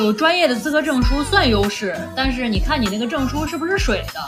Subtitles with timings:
[0.00, 4.20] 有专业的资格证书算优势，但是你看你那个证书是不是水的？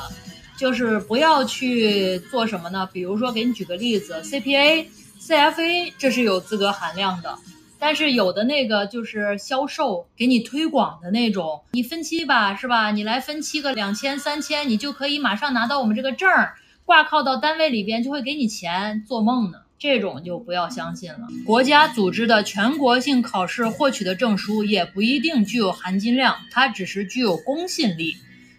[0.59, 2.87] 就是不要去做什么呢？
[2.93, 4.87] 比如说给你举个例子，CPA、
[5.19, 7.35] CFA 这是有资格含量的，
[7.79, 12.91] 但是有的那个就是销售给你推广的那种，你分期吧，是吧？
[12.91, 19.59] 你来分期个两千、三千，你就可以马上拿到我们这个证儿，挂靠到单位里边就会给你钱，做梦呢！
[19.83, 21.27] 这种就不要相信了。
[21.45, 28.15] 国家组织的全国性考试获取的证书也不一定具有含金量，它只是具有公信力。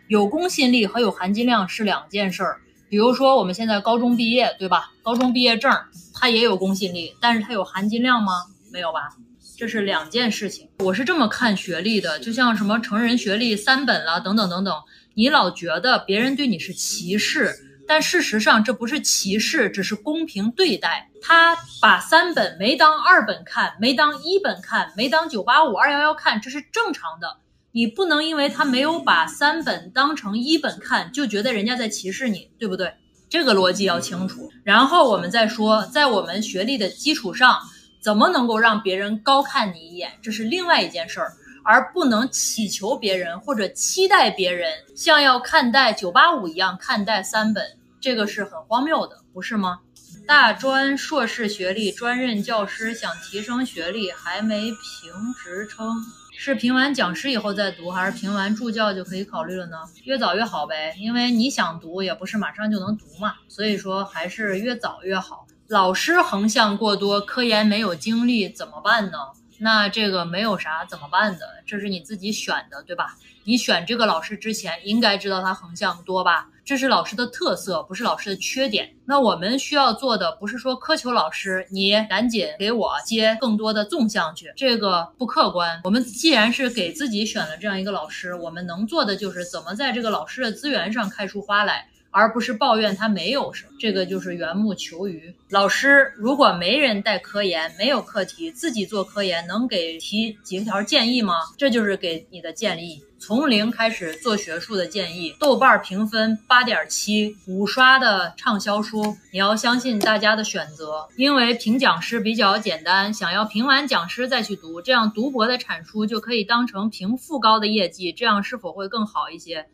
[0.09, 2.59] 有公信力和有含金量是两件事儿。
[2.89, 4.91] 比如说我们现在高中毕业，对吧？
[5.01, 5.73] 高中毕业证
[6.13, 8.33] 它也有公信力，但是它有含金量吗？
[8.69, 9.15] 没有吧？
[9.55, 10.67] 这是两件事情。
[10.80, 14.73] 我是这么看学历的，就像什么成人学历三本了，等等等等。
[15.13, 17.55] 你老觉得别人对你是歧视，
[17.88, 21.09] 但事实上这不是歧视，只是公平对待。
[21.22, 27.38] 他把三本没当二本看，没当一本看，没当九八五二幺幺看，这是正常的。
[27.72, 32.94] 你不能因为他没有把三本当成一本看，就觉得人家在歧视你，对不对？
[33.30, 34.52] 这个逻辑要清楚。
[34.64, 37.59] 然后我们再说，在我们学历的基础上，
[38.00, 47.64] 怎么能够让别人高看你一眼，这是另外一件事儿，而不能祈求别人或者期待别人像要看待九八五一样看待三本，
[48.00, 49.80] 这个是很荒谬的，不是吗？
[50.25, 55.95] 大专硕士学历专任教师想提升学历，还没评职称，
[56.38, 59.77] 是评完讲师以后再读，还是评完助教就可以考虑了呢？
[60.03, 65.45] 越早越好呗，因为你想读也不是马上就能读嘛，所以说还是越早越好。
[65.67, 69.17] 老师横向过多，科研没有精力怎么办呢？
[69.64, 73.16] 那这个没有啥怎么办的，这是你自己选的，对吧？
[73.45, 76.49] 你选这个老师之前，应该知道他横向多吧？
[76.65, 78.93] 这是老师的特色，不是老师的缺点。
[79.05, 85.80] 那我们需要做的，不是说苛求老师，你赶紧给我接更多的纵向去，这个不客观。
[85.86, 91.87] 我们既然是给自己选了这样一个老师，我们能做的就是怎么在这个老师的资源上开出花来。
[92.13, 95.35] 而不是抱怨他没有什么，这个就是缘木求鱼。
[95.49, 101.33] 老师如果没人带科研，没有课题，自己做科研，能给提几条建议吗？
[101.57, 105.35] 这就是给你的建议，从零开始做学术的建议。
[105.39, 119.65] 豆瓣评分八点七，五刷的畅销书，你要相信大家的选择，因为评讲师比较简单，想要评完讲师再去读，这样读博的产出就可以当成评副高的业绩，这样是否会更好一些？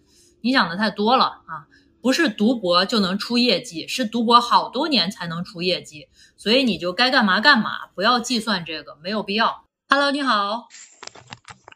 [0.41, 1.67] 你想的太多了啊！
[2.02, 9.66] 不是读博就能出业绩，是读博好多年才能出业绩，所以你就该干嘛干嘛，不要计算这个，没有必要。
[9.90, 10.70] Hello，你好，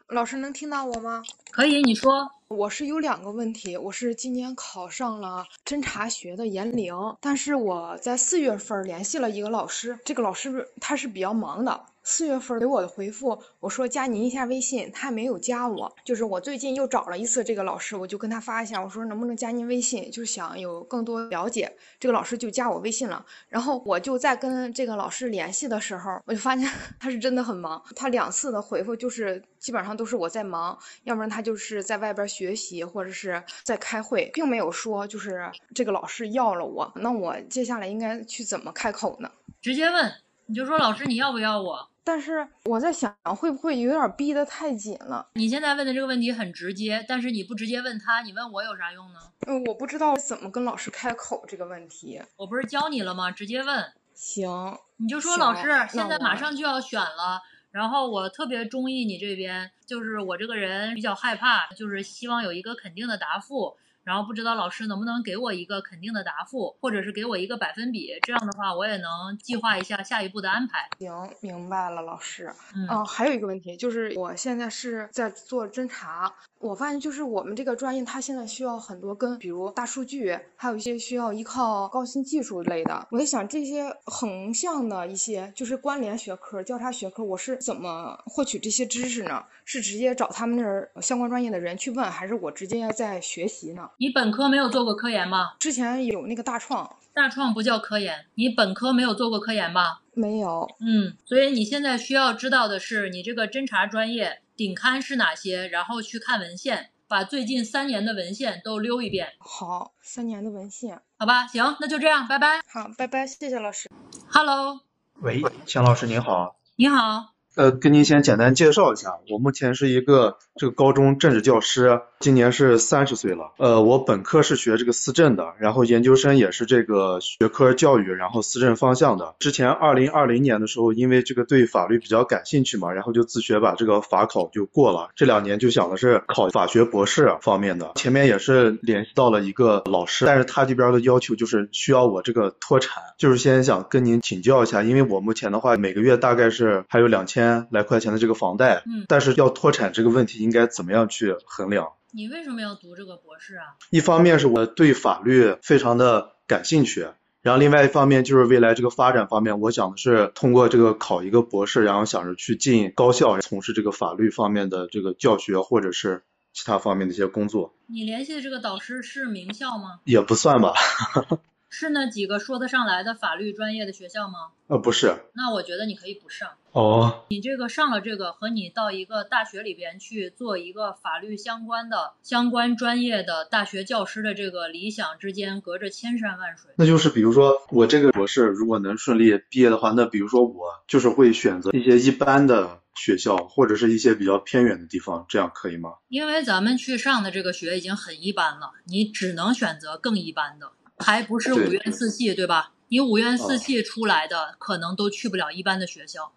[0.08, 1.22] 老师能听到我吗？
[1.50, 2.30] 可以，你说。
[2.48, 11.86] 我是有两个问题，我是今年考上了侦查学的研零，但是我在四月份联系了一个老师，这个老师他是比较忙的。
[12.04, 15.90] 四月份给我的回复，我说加您一下微信，他没有加我。
[16.04, 21.74] 就是我最近又找了一次这个老师，我就跟他发一下，我说能不能加您微信，就是想有更多了解。
[21.98, 26.70] 这个老师就加我微信了，然后我就在跟这个老师联系的时候，我就发现
[27.00, 27.82] 他是真的很忙。
[27.96, 36.92] 他两次的回复就是基本上都是我在忙，要不然他就是在外边学习或者是在开会，并没有说就是这个老师要了我。
[36.96, 39.30] 那我接下来应该去怎么开口呢？
[39.62, 40.12] 直接问，
[40.46, 41.88] 你就说老师你要不要我？
[42.06, 45.26] 但是我在想，会不会有点逼得太紧了？
[45.34, 49.20] 你现在问的这个问题很直接，但是你不直接问他，你问我有啥用呢？
[49.46, 52.20] 嗯，我不知道怎么跟老师开口这个问题。
[52.36, 53.30] 我不是教你了吗？
[53.30, 53.90] 直接问。
[54.12, 57.40] 行，你就说老师，现在马上就要选了，
[57.70, 63.78] 然后我特别中意你这边，就是我这个人比较害怕，就是希望有一个肯定的答复。
[64.04, 70.88] 然后不知道老师能不能给我一个肯定的答复，或者是给我一个百分比，这样的话我也能计划一下下一步的安排。
[70.98, 72.52] 行，明白了，老师。
[72.74, 83.06] 嗯，还有一个问题就是我现在是在做侦查，我发现就是我们这个专业它现在需要很多跟，比如大数据，还有一些需要依靠高新技术类的。
[83.10, 89.44] 我在想这些横向的一些就是关联学科、交叉学科，我是怎么获取这些知识呢？
[89.66, 93.90] 是直接找他们那儿相关专业的人去问，还是我直接在学习呢？
[93.98, 95.52] 你本科没有做过科研吗？
[95.58, 98.26] 之前有那个大创，大创不叫科研。
[98.34, 99.98] 你本科没有做过科研吗？
[100.14, 100.68] 没有。
[100.80, 109.32] 嗯，所以你现在需要知道的是，你这个侦查专业顶刊是哪些，然后去看文献，把最近三年的文献都溜一遍。
[109.38, 111.00] 好，三年的文献。
[111.18, 112.60] 好吧，行，那就这样，拜拜。
[112.66, 113.90] 好，拜拜，谢谢老师。
[114.28, 114.80] Hello。
[115.20, 116.56] 喂，钱老师您好。
[116.76, 117.34] 你好。
[117.54, 123.52] 呃，跟您先简单介绍一下，我目前是一个这个高中政治教师，今年是三十岁了。
[123.58, 129.34] 呃，我本科是学这个思政的，然后研究生也是这个学科教育，然后思政方向的。
[129.38, 135.10] 之前二零二零年的时候，因为这个对法律比较感兴趣嘛，然后就自学把这个法考就过了。
[135.14, 137.92] 这两年就想的是考法学博士方面的。
[137.96, 147.34] 前面也是联系到了一个老师，但是他这边的要求就是需要我这个脱产，就是先想跟您请教一下，因为我目前的话每个月大概是还有两千。
[147.34, 151.92] 千来块钱的这个房贷，嗯，但是要脱产这个问题应该怎么样去衡量？
[152.12, 153.74] 你为什么要读这个博士啊？
[153.90, 157.08] 一方面是我对法律非常的感兴趣，
[157.42, 167.74] 然后另外一方面就是未来这个发展方面，我想的是通过这个考一个博士，然后想着去进高校从事这个法律方面的这个教学或者是其他方面的一些工作。
[167.86, 169.98] 你联系的这个导师是名校吗？
[170.04, 170.72] 也不算吧。
[171.76, 174.52] 是那几个说得上来的法律专业的学校吗？
[174.68, 175.12] 呃，不是。
[175.34, 176.50] 那我觉得你可以不上。
[176.70, 177.24] 哦。
[177.30, 186.70] 你这个上了这个，和你到一个大学里边去做一个法律相关的、相关专业的大学教师的这个理想之间，隔着千山万水。
[186.76, 195.94] 那就是比如说，我这个博士如果能顺利毕业的话，那比如说我就是会选择一些一般的学校，或者是一些比较偏远的地方，这样可以吗？
[196.08, 200.70] 因为咱们去上的这个学已经很一般了，你只能选择更一般的。
[200.98, 202.72] 还不是五院四系，对吧？
[202.88, 206.32] 你五院四系出来的，可能都去不了一般的学校。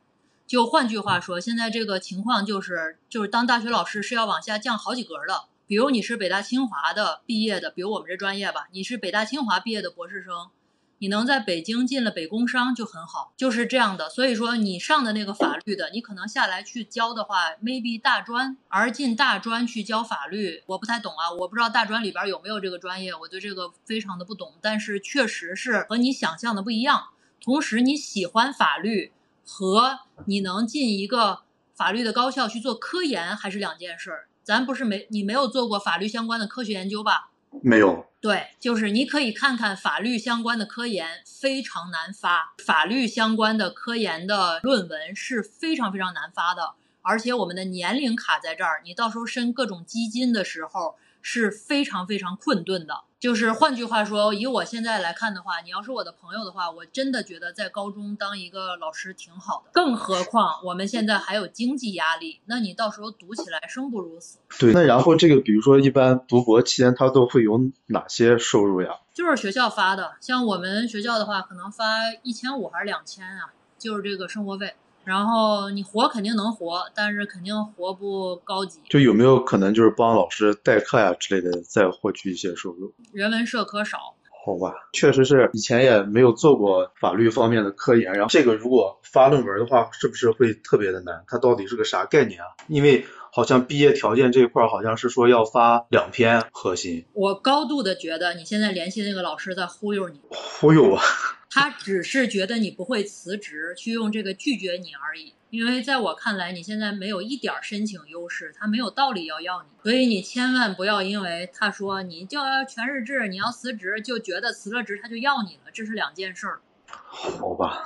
[0.47, 5.45] 就换句话说，现在这个情况就是，就是当大学老师是要往下降好几格的。
[5.67, 10.49] 比如你是北大清华的毕业的，比如我们这专业吧，你是北大清华毕业的博士生。
[10.99, 14.09] 你能在北京进了北工商就很好，就是这样的。
[14.09, 24.55] 所以说你上的那个法律的，你可能下来去教的话，maybe 大专，而进大专去教法律，我不太懂啊，我不知道大专里边有没有这个专业，我对这个非常的不懂。
[24.61, 27.09] 但是确实是和你想象的不一样。
[27.39, 29.11] 同时你喜欢法律
[29.45, 31.41] 和你能进一个
[31.75, 34.27] 法律的高校去做科研还是两件事儿。
[34.43, 37.29] 咱不是没你没有做过法律相关的科学研究吧？
[37.61, 38.05] 没有。
[38.19, 50.95] 对，就是你可以看看法律相关的科研非常难发，法律相关的科研的论文是非常非常难发的，而且我们的年龄卡在这儿，你到时候申各种基金的时候。
[51.29, 53.01] 是非常非常困顿的。
[53.19, 59.71] 就是换句话说，以我现在来看的话，你要是我的朋友的话，我真的觉得在高中当一个老师挺好的。
[59.73, 64.37] 更何况我们现在还有经济压力，那你到时候读起来生不如死。
[64.57, 68.91] 对，那然后这个比如说一般读博期间他都会有哪些收入呀？
[69.13, 74.75] 就是学校发的，像我们学校的话，可能发一千五还是两千啊，就是这个生活费。
[75.07, 78.81] 然后你活肯定能活，但是肯定活不高级。
[78.89, 82.93] 就有没有可能就是帮老师代课呀之类的，再获取一些收入？
[83.13, 83.97] 人文社科少。
[84.45, 91.23] 好吧，确实是以前也没有做过法律方面的科研，然后这个如果发论文的话，是不是会特别的难？
[91.27, 92.47] 它到底是个啥概念啊？
[92.67, 97.05] 因为好像毕业条件这一块好像是说要发两篇核心。
[97.13, 100.19] 我高度的觉得你现在联系那个老师在忽悠你。
[100.29, 101.03] 忽悠啊！
[101.49, 105.33] 他只是觉得你不会辞职，去用这个拒绝你而已。
[105.49, 109.69] 因为在我看来，你现在没有一点申请优势，他没有道理要要你。
[109.81, 116.59] 所以你千万不要因为他说你就要全日制，你要辞职，就觉得辞了职他就要你了，这是两件事儿。
[116.85, 117.85] 好吧，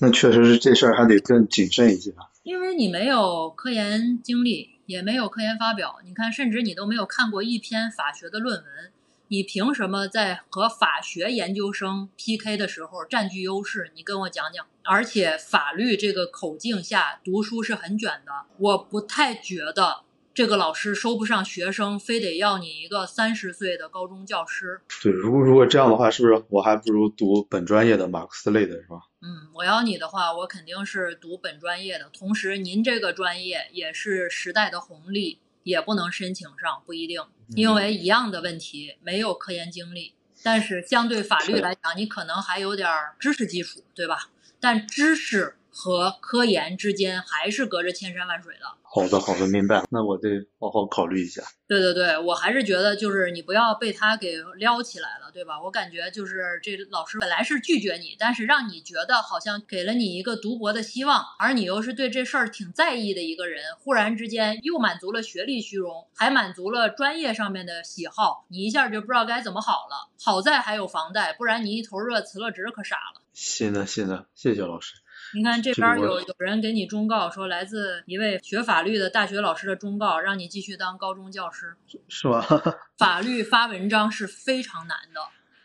[0.00, 2.12] 那确实是这事儿还得更谨慎一些。
[2.42, 8.90] 因为你没有科研经历，也没有科研发表，你看，甚至你都没有看过一篇法学的论文。
[9.30, 13.92] 你凭什么在和法学研究生 PK 的时候占据优势？
[13.94, 14.66] 你跟我讲讲。
[14.84, 20.04] 而且法律这个口径下读书是很卷的，我不太觉得
[20.38, 24.80] 这个老师收不上学生，非得要你一个三十岁的高中教师。
[25.02, 29.00] 对，如果如果这样的话，是不是我还不如读本专业的马克思类的，是吧？
[29.20, 32.08] 嗯，我要你的话，我肯定是读本专业的。
[32.16, 35.40] 同时，您这个专业也是时代的红利。
[35.64, 37.20] 也不能申请上，不一定，
[37.56, 40.14] 因为一样的问题，没有科研经历，
[40.44, 44.30] 但是相对法律来讲，你可能还有点知识基础，对吧？
[44.60, 45.56] 但知识。
[45.78, 48.66] 和科研之间还是隔着千山万水的。
[48.82, 49.84] 好的，好的，明白。
[49.90, 51.40] 那我得好好考虑一下。
[51.68, 55.62] 对对对，我还是觉得就是你不要被他给撩起来了，对吧？
[55.62, 70.08] 我感觉就是这老师本来是拒绝你，但是让你觉得好像给了你一个读博的希望，而你又是对这事儿挺在意的一个人，忽然之间又满足了学历虚荣，还满足了专业上面的喜好，你一下就不知道该怎么好了。
[70.20, 73.22] 好在还有房贷，不然你一头热辞了职可傻了。
[73.34, 74.94] 行的，行的，谢谢老师。
[75.34, 81.76] 你看这边有有人给你忠告，说来自一位学法律的大学老师的忠告，让你继续当高中教师，
[82.08, 82.44] 是吧？
[82.96, 85.20] 法律发文章是非常难的，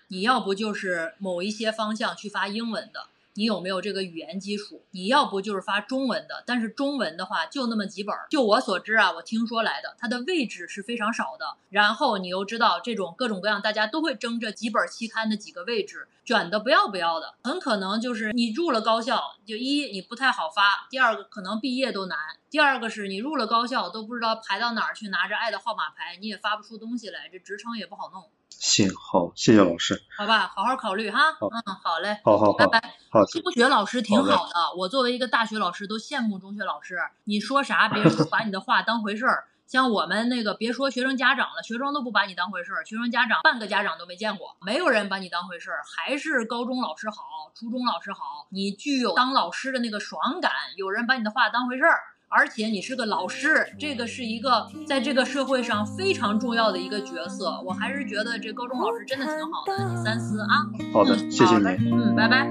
[0.10, 4.86] 你要不就是某一些方向去发英文的，你有没有这个语言基础？
[4.92, 8.28] 你要不就是发中文的，但是中文的话就那么几本儿。
[8.30, 11.58] 就我所知啊，我听说来的，它的位置是非常少的。
[11.70, 22.18] 然后你又知道这种各种各样，大家都会争这几本期刊的几个位置，卷的不要不要的，很可能就是你入了高校，就一你不太好发，第二个可能毕业都难，
[22.52, 28.30] 第二个是你入了高校都不知道排到哪儿去拿着爱的号码牌，你也发不出东西来，这职称也不好弄。
[28.60, 30.02] 行，好，谢谢老师。
[30.18, 31.20] 好吧，好好考虑哈。
[31.42, 32.20] 嗯，好嘞。
[32.24, 32.80] 好好好拜拜。
[33.10, 36.98] 好，中学老师挺好的我作为一个大学老师都羡慕中学老师。
[37.26, 39.46] 你说啥，别人都把你的话当回事儿。
[39.66, 45.82] 像我们那个，别说学生家长了，学生都不把你当回事儿，学生家长半个家长都没见过，没有人把你当回事儿。
[45.98, 47.16] 还是高中老师好，
[47.56, 52.00] 初中老师好，你具有当老师的那个爽感，有人把你的话当回事儿。
[52.36, 57.62] 而且你是个老师，这个是一个在这个社会上非常重要的一个角色。
[57.64, 60.66] 我还是觉得这高中老师真的挺好的，你三思啊。
[60.92, 61.94] 好的，嗯谢谢好嘞您。
[61.94, 62.48] 嗯，拜拜。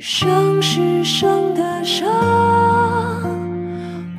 [0.00, 2.08] 生是生的生，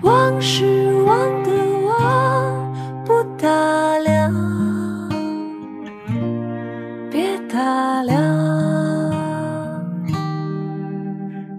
[0.02, 1.50] 忘是忘的
[1.88, 4.32] 忘，不打量，
[7.10, 8.22] 别打量。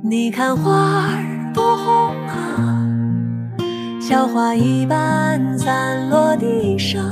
[0.03, 0.73] 你看花
[1.11, 2.24] 儿多红啊，
[4.07, 7.03] 小花一般散落地上。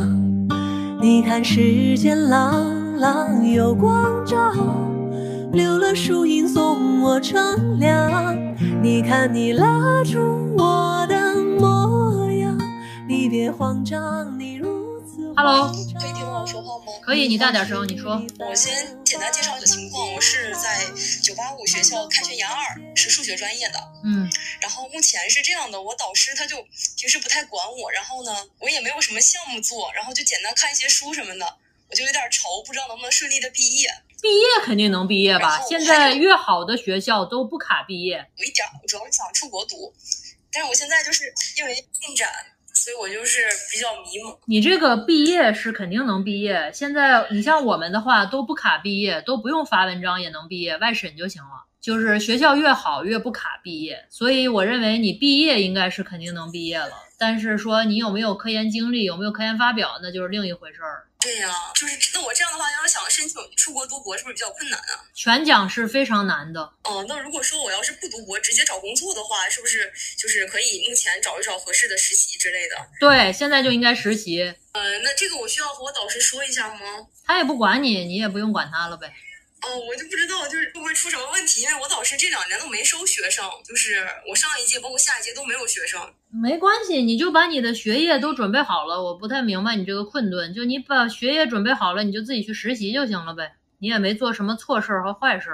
[1.00, 4.52] 你看世间朗朗有光照。
[5.54, 8.36] 留了树荫送我乘凉。
[8.82, 10.18] 你看你拉住
[10.58, 12.58] 我的模样，
[13.08, 14.81] 你别慌张，你如
[15.34, 16.92] Hello 可以听我说话吗？
[17.00, 18.22] 可以，你大点声，你说。
[18.38, 20.84] 我先简单介绍一个情况，我是在
[21.22, 23.92] 九八五学校开学研二，是数学专业的。
[24.04, 26.56] 嗯然后目前是这样的，我导师他就
[26.96, 31.56] 平时不太管我，然后呢，我也没有什么项目做，然后就简单看一些书什么的，
[31.88, 33.88] 我就有点愁，不知道能不能顺利的毕业。
[34.20, 35.60] 毕业肯定能毕业吧？
[35.66, 38.24] 现在越好的学校都不卡毕业。
[38.38, 39.92] 我一点儿，我主要是想出国读，
[40.52, 42.30] 但是我现在就是因为进展，
[42.74, 44.38] 所以我就是比较迷茫。
[44.46, 46.70] 你这个毕业是肯定能毕业。
[46.72, 51.66] 现在你像我们的话都不卡毕业，都不用发文章也能毕业，外审就行了。
[51.82, 56.92] 就是学校越好越不卡毕业，所以我认为你毕业应该是肯定能毕业了。
[57.18, 61.06] 但是说你有没有科研经历，有没有科研发表，那就是另一回事儿。
[61.20, 65.02] 对呀、就是那我这样的话，要是想申请出国读博，是不是比较困难啊？
[65.14, 66.60] 全奖是非常难的。
[66.84, 72.76] 哦，那如果说我要是不读博，直接找工作的话，是不是就是可以目前找一找合适的实习之类的？
[72.98, 74.42] 对，现在就应该实习。
[74.72, 76.80] 呃，那这个我需要和我导师说一下吗？
[77.24, 79.12] 他也不管你，你也不用管他了呗。
[79.62, 86.00] 哦，我就不知道就是会不会出什么问题，因为我导师这两年都没收学生，就是我上一届包括下一届都没有学生。
[86.30, 89.00] 没关系，你就把你的学业都准备好了。
[89.00, 93.52] 我不太明白你这个困顿，就你把学业准备好了，你就自己去实习就行了呗。
[93.78, 95.50] 你也没做什么错事和坏事。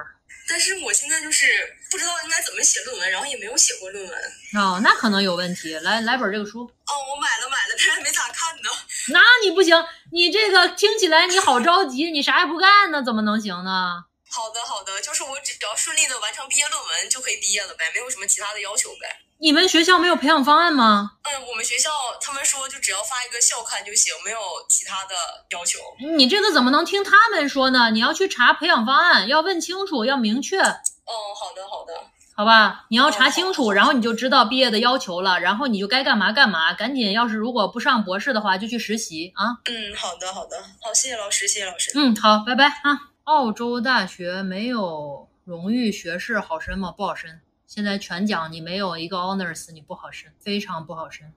[0.48, 1.46] 但是我现在就是
[1.90, 4.18] 不知道应该怎么写论文，然后也没有写过论文。
[4.56, 5.74] 哦，那可能有问题。
[5.80, 8.70] 来来本这个书，哦，我买了买了，但是没咋看呢。
[9.08, 9.76] 那你不行，
[10.10, 14.04] 你这个听起来你好着急，你啥也不干呢，怎么能行呢？
[14.30, 19.20] 好的好的，就是我只要顺利的完成毕业论文就可以毕业了呗，没有什么其他的要求呗。
[19.40, 21.12] 你们学校没有培养方案吗？
[21.22, 21.90] 嗯，我们学校
[22.20, 25.14] 他们说就只要发一个校刊就行，没有其他的
[25.50, 25.78] 要求。
[26.16, 27.90] 你这个怎么能听他们说呢？
[27.92, 31.92] 你要去查培养方案，要问清楚，要明确，哦，好的好的。
[32.34, 32.84] 好吧？
[32.88, 36.72] 你要查清楚，然后你就知道毕业的要求了，然后你就该干嘛干嘛。
[36.72, 39.58] 赶紧，要是如果不上博士的话，就去实习啊。
[39.64, 41.90] 嗯，好的好的，好，谢谢老师，谢谢老师。
[41.94, 43.10] 嗯，好，拜拜啊。
[43.24, 46.92] 澳洲大学没有荣誉学士好申吗？
[46.96, 47.40] 不好申。
[47.68, 51.30] 现在全奖你没有一个 honors，你不好申，非常不好申。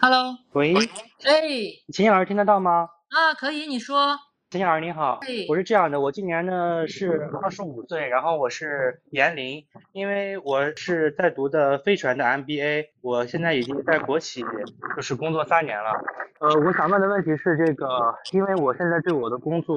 [0.00, 0.72] Hello，喂，
[1.24, 1.42] 哎，
[1.92, 2.88] 秦老师听得到吗？
[3.08, 4.16] 啊，可以，你说。
[4.52, 14.44] 秦老师你好哎，我是这样的，我今年呢是二十五岁，然后我是研龄，因为我是在读的飞船的 MBA，我现在已经在国企
[14.94, 15.90] 就是工作三年了。
[16.38, 19.76] 呃，我想问的问题是这个，因为我现在对我的工作，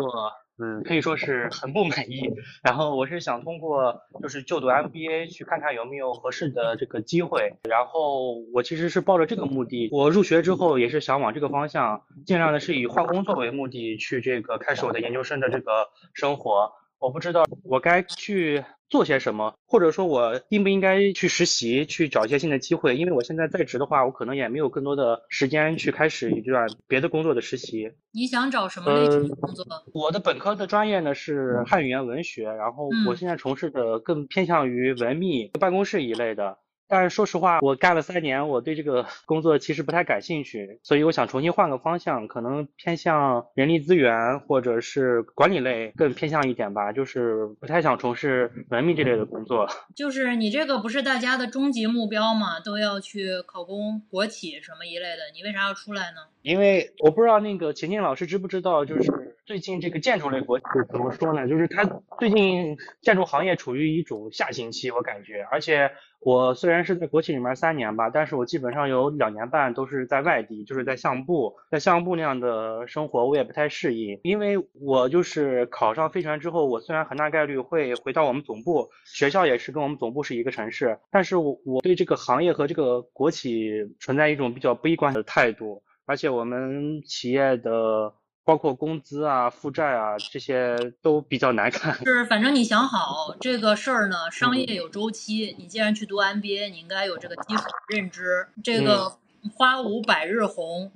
[0.60, 2.34] 嗯，可以说是很不满意，
[2.64, 16.72] 然后我是想通过就是就读 MBA 去看看有没有合适的这个机会，然后我其实是抱着这个目的，我入学之后也是想往这个方向，尽量的是以换工作为目的去这个开始我的研究生的这个生活。
[17.00, 22.98] 我不知道我该去做些什么，或者说我应不应该去实习，去找一些新的机会。
[22.98, 27.92] 因为我现在在职的话，我可能也没有更多的时间去开始一段别的工作的实习。
[28.12, 29.66] 你想找什么类型的工作？
[29.94, 36.58] 我的本科的专业呢是汉语言文学，然后我嗯现在从事的更偏向于文秘、办公室一类的。
[36.88, 49.68] 但是说实话，我干了三年，我对这个 工作其实不太感兴趣，所以我想重新换个方向，可能偏向人力资源或者是管理类更偏向一点吧，就是不太想从事文秘这类的工作。
[49.96, 56.22] 就是你这个不是大家的终极目标嘛，都要去考公、国企什么一类的，你为啥要出来呢？
[56.42, 61.46] 因为我不知道那个秦静老师知不知道，就是最近这个建筑类国企怎么说呢？
[61.48, 61.84] 就是它
[62.18, 65.46] 最近建筑行业处于一种下行期，我感觉。
[65.52, 74.20] 而且我虽然是在国企里面三年吧，但是我基本上有两年半都是在外地，就是在项目部，在项目部那样的生活我也不太适应。
[74.24, 85.82] 因为我就是考上飞船之后，我虽然很大概率会回到我们总部，学校也是跟我们总部是一个城市，但是我我对这个行业和这个国企存在一种比较悲观的态度。
[86.06, 88.14] 而且我们企业的
[88.48, 91.94] 包括工资啊、负债啊这些都比较难看。
[92.06, 95.54] 是，反正你想好这个事儿呢，商业有周期。
[95.60, 98.48] 你既然去读 MBA，你应该有这个基础认知。
[98.64, 99.18] 这个
[99.54, 100.94] 花无百日红。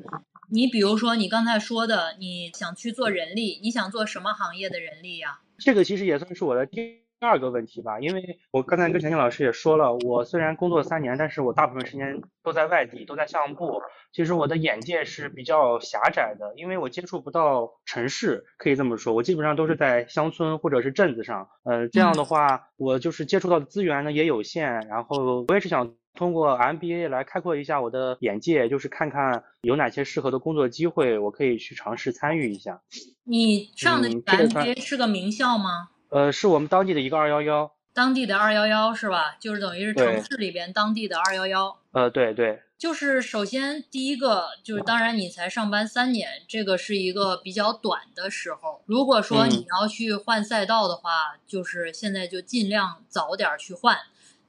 [0.50, 5.42] 你比如说你刚才说的，你想去做人力，你想做什么行业的人力呀？
[5.58, 7.02] 这个其实也算是我的第。
[7.22, 13.80] 第二个问题吧，因为我刚才跟陈静老师也说了，我虽然工作三年，但是我大部分时间都在外地，都在项目部。
[14.12, 21.48] 其实我的眼界是比较狭窄的，因为我接触不到城市，可以这么说，我基本上都是在乡村或者是镇子上。
[21.64, 24.82] 呃，这样的话，我就是接触到的资源呢也有限。
[24.88, 32.82] 然后我也是想通过 MBA 来开阔一下我的眼界，就是看看有哪些适合的工作机会，我可以去尝试参与一下。
[33.26, 35.90] 你上的 MBA 是个名校吗？
[36.12, 39.38] 呃，是我们当地的一个二幺幺，当地的二幺幺是吧？
[39.40, 41.78] 就是等于是城市里边当地的二幺幺。
[41.94, 42.62] 呃，对对。
[42.78, 48.82] 就是首先第一个就是，当然你才上班三年，这个是一个比较短的时候。
[48.86, 53.98] 如果说你要去换赛道的话，就是现在就尽量早点去换。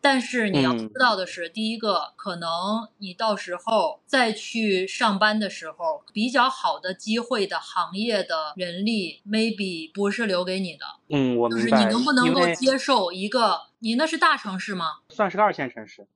[0.03, 2.51] 但是你要知道的是，第一个，可能
[2.99, 10.85] 你到时候再去上班的时候，比较好的机会的行业的人力，maybe 不是留给你的。
[11.09, 11.49] 嗯，我。
[11.49, 13.61] 就是你能不能够接受一个？
[13.79, 14.87] 你那是大城市吗？
[15.09, 16.07] 算是个二线城市。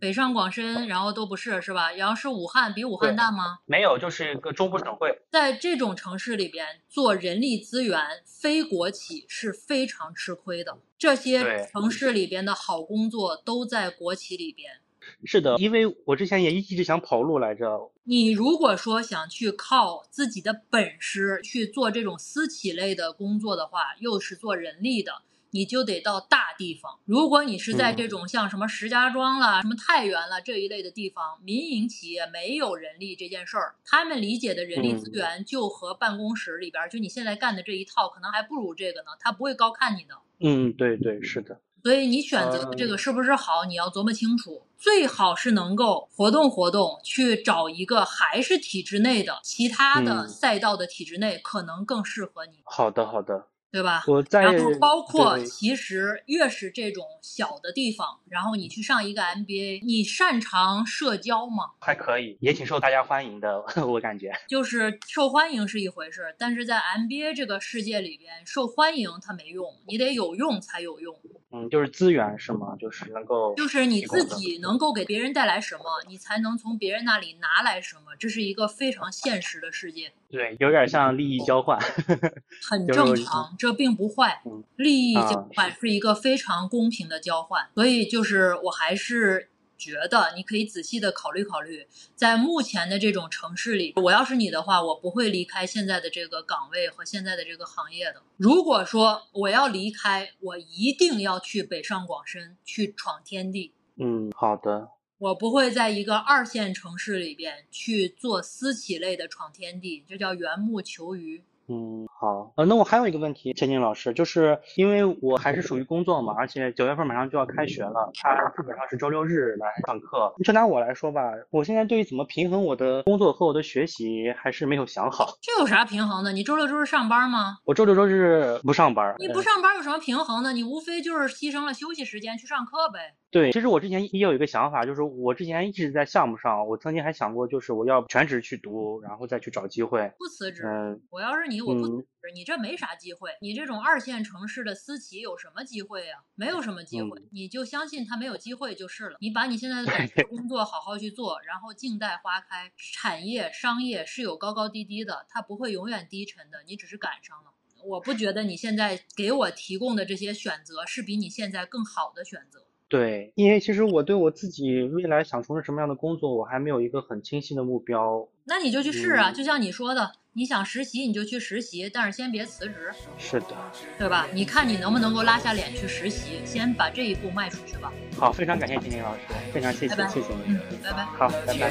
[0.00, 1.92] 北上广深，然后都不是，是吧？
[1.92, 3.58] 然后是武汉，比武汉大吗？
[3.66, 5.22] 没有，就是一个中部省会。
[5.30, 10.78] 在这种城市里边做人力资源，非国企是非常吃亏的。
[10.96, 14.80] 这些城市里边的好工作都在国企里边。
[15.24, 17.90] 是的，因为我之前也一直想跑路来着。
[18.04, 25.22] 你如果说想去靠自己的本事去做这种私企类的工作的话，又是做人力的。
[25.54, 26.98] 你就得到大地方。
[27.04, 39.12] 如果你是在这种像什么石家庄啦、什么太原啦这一类的地方，民营企业没有人力这件事儿，他们理解的人力资源就和办公室里边就你现在干的这一套，可能还不如这个呢。
[39.20, 40.16] 他不会高看你的。
[40.40, 41.60] 嗯，对对，是的。
[41.84, 44.66] 所以你选择的这个是不是好，你要琢磨清楚。
[44.76, 52.58] 最好是能够活动活动，去找一个还是体制内的其他的赛道的体制内，可能更适合你。
[52.64, 53.46] 好的，好的。
[53.74, 54.04] 对吧？
[54.30, 61.72] 然后包括其实越是这种小的地方，然后你去上一个 MBA，你擅长社交吗？
[61.80, 64.32] 还可以，也挺受大家欢迎的， 我感觉。
[64.46, 71.12] 就是受欢迎是一回事，但是在 MBA 这个世界里边，受欢迎它没用，你得有用才有用。
[71.54, 72.74] 嗯，就是资源是吗？
[72.80, 80.12] 就是能够，就是你自己能够给别人带来什么，你才能从别人那里拿来什么，这是一个非常现实的世界。
[80.28, 81.78] 对，有点像利益交换，
[82.68, 84.42] 很正常，这并不坏。
[84.74, 89.50] 利益交换是一个非常公平的交换，所以就是我还是。
[89.84, 98.22] 觉得你可以仔细的考虑考虑，在目前的这种城市里，我要是你的话，我不会离开现在的这个岗位和现在的这个行业的。
[98.38, 103.74] 如果说我要离开，我一定要去北上广深去闯天地。
[103.96, 104.88] 嗯，好的。
[105.18, 111.44] 我不会在一个二线城市里边去做私企类的闯天地，这叫缘木求鱼。
[111.68, 120.34] 嗯，好，呃，那我还有一个问题，千金老师，就是因为我还是属于工作嘛，而且九月份马上就要开学了，他基本上是周六日来上课。
[120.44, 125.38] 就拿我来说吧，我现在对于怎么平衡我的工作和我的学习还是没有想好。
[125.40, 126.32] 这有啥平衡的？
[126.32, 127.58] 你周六周日上班吗？
[127.64, 129.14] 我周六周日不上班。
[129.18, 130.52] 你不上班有什么平衡的？
[130.52, 133.14] 你无非就是牺牲了休息时间去上课呗。
[133.34, 140.12] 对，其实我之前也有一个想法，就是我之前一直在项目上，我曾经还想过，就是我要全职去读，然后再去找机会。
[140.16, 140.62] 不辞职。
[140.64, 142.06] 嗯，我要是你，我不辞职。
[142.32, 146.22] 你这没啥机会，你这种二线城市的私企有什么机会呀？
[146.36, 149.16] 没有什么机会，你就相信他没有机会就是了。
[149.20, 152.70] 你把你现在的本职 工作好好去做，然后静待花开。
[152.94, 157.50] 产业、商业是有高高低低的，它不会永远低沉的，你只是赶上了。
[157.84, 162.63] 我不觉得你现在给我提供的这些选择是比你现在更好的选择。
[162.88, 168.28] 对，因为其实我对我自己未来想从事什么样的工作，我还没有一个很清晰的目标。
[168.44, 173.56] 那你就去试啊，嗯就像你说的，你想实习你就去实习，但是先别辞职，是的，
[173.98, 174.28] 对吧？
[174.32, 177.92] 你看你能不能够拉下脸去实习，先把这一步迈出去吧。
[178.16, 179.20] 好，非常感谢婷婷老师，
[179.52, 180.42] 非常谢谢拜拜谢谢你。
[180.46, 181.04] 嗯，拜拜。
[181.04, 181.70] 好，拜拜。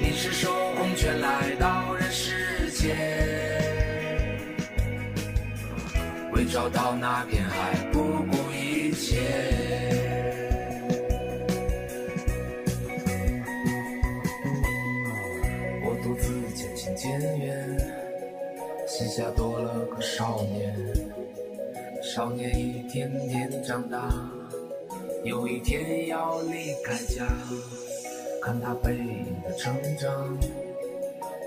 [0.00, 2.94] 你是受红圈来到人世间，
[6.34, 9.20] 为找到那片海不顾一切。
[15.84, 17.78] 我独自渐行渐远，
[18.88, 20.74] 膝下多了个少年，
[22.02, 24.10] 少年一天天长大，
[25.22, 27.24] 有一天要离开家。
[28.42, 30.36] 看他背影的成长，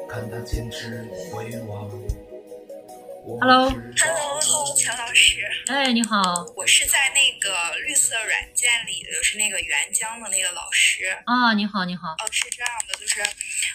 [0.08, 1.92] 看他坚持回望。
[3.28, 11.08] Hello Hello，钱老师，哎，你好我是在那个绿色软件里，就是那个援疆的那个老师。
[11.26, 12.08] 啊，你好，你好。
[12.14, 13.22] 哦，是这样的，就是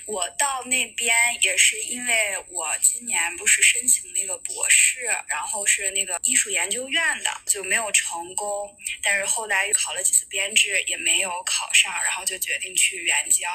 [0.07, 8.75] 我到那边也是因为我今年不是申请那个博士，然后是那个艺术研究院的，就没有成功。
[9.03, 13.53] 但是后来考了几次编制也没有考上，然后就决定去援疆。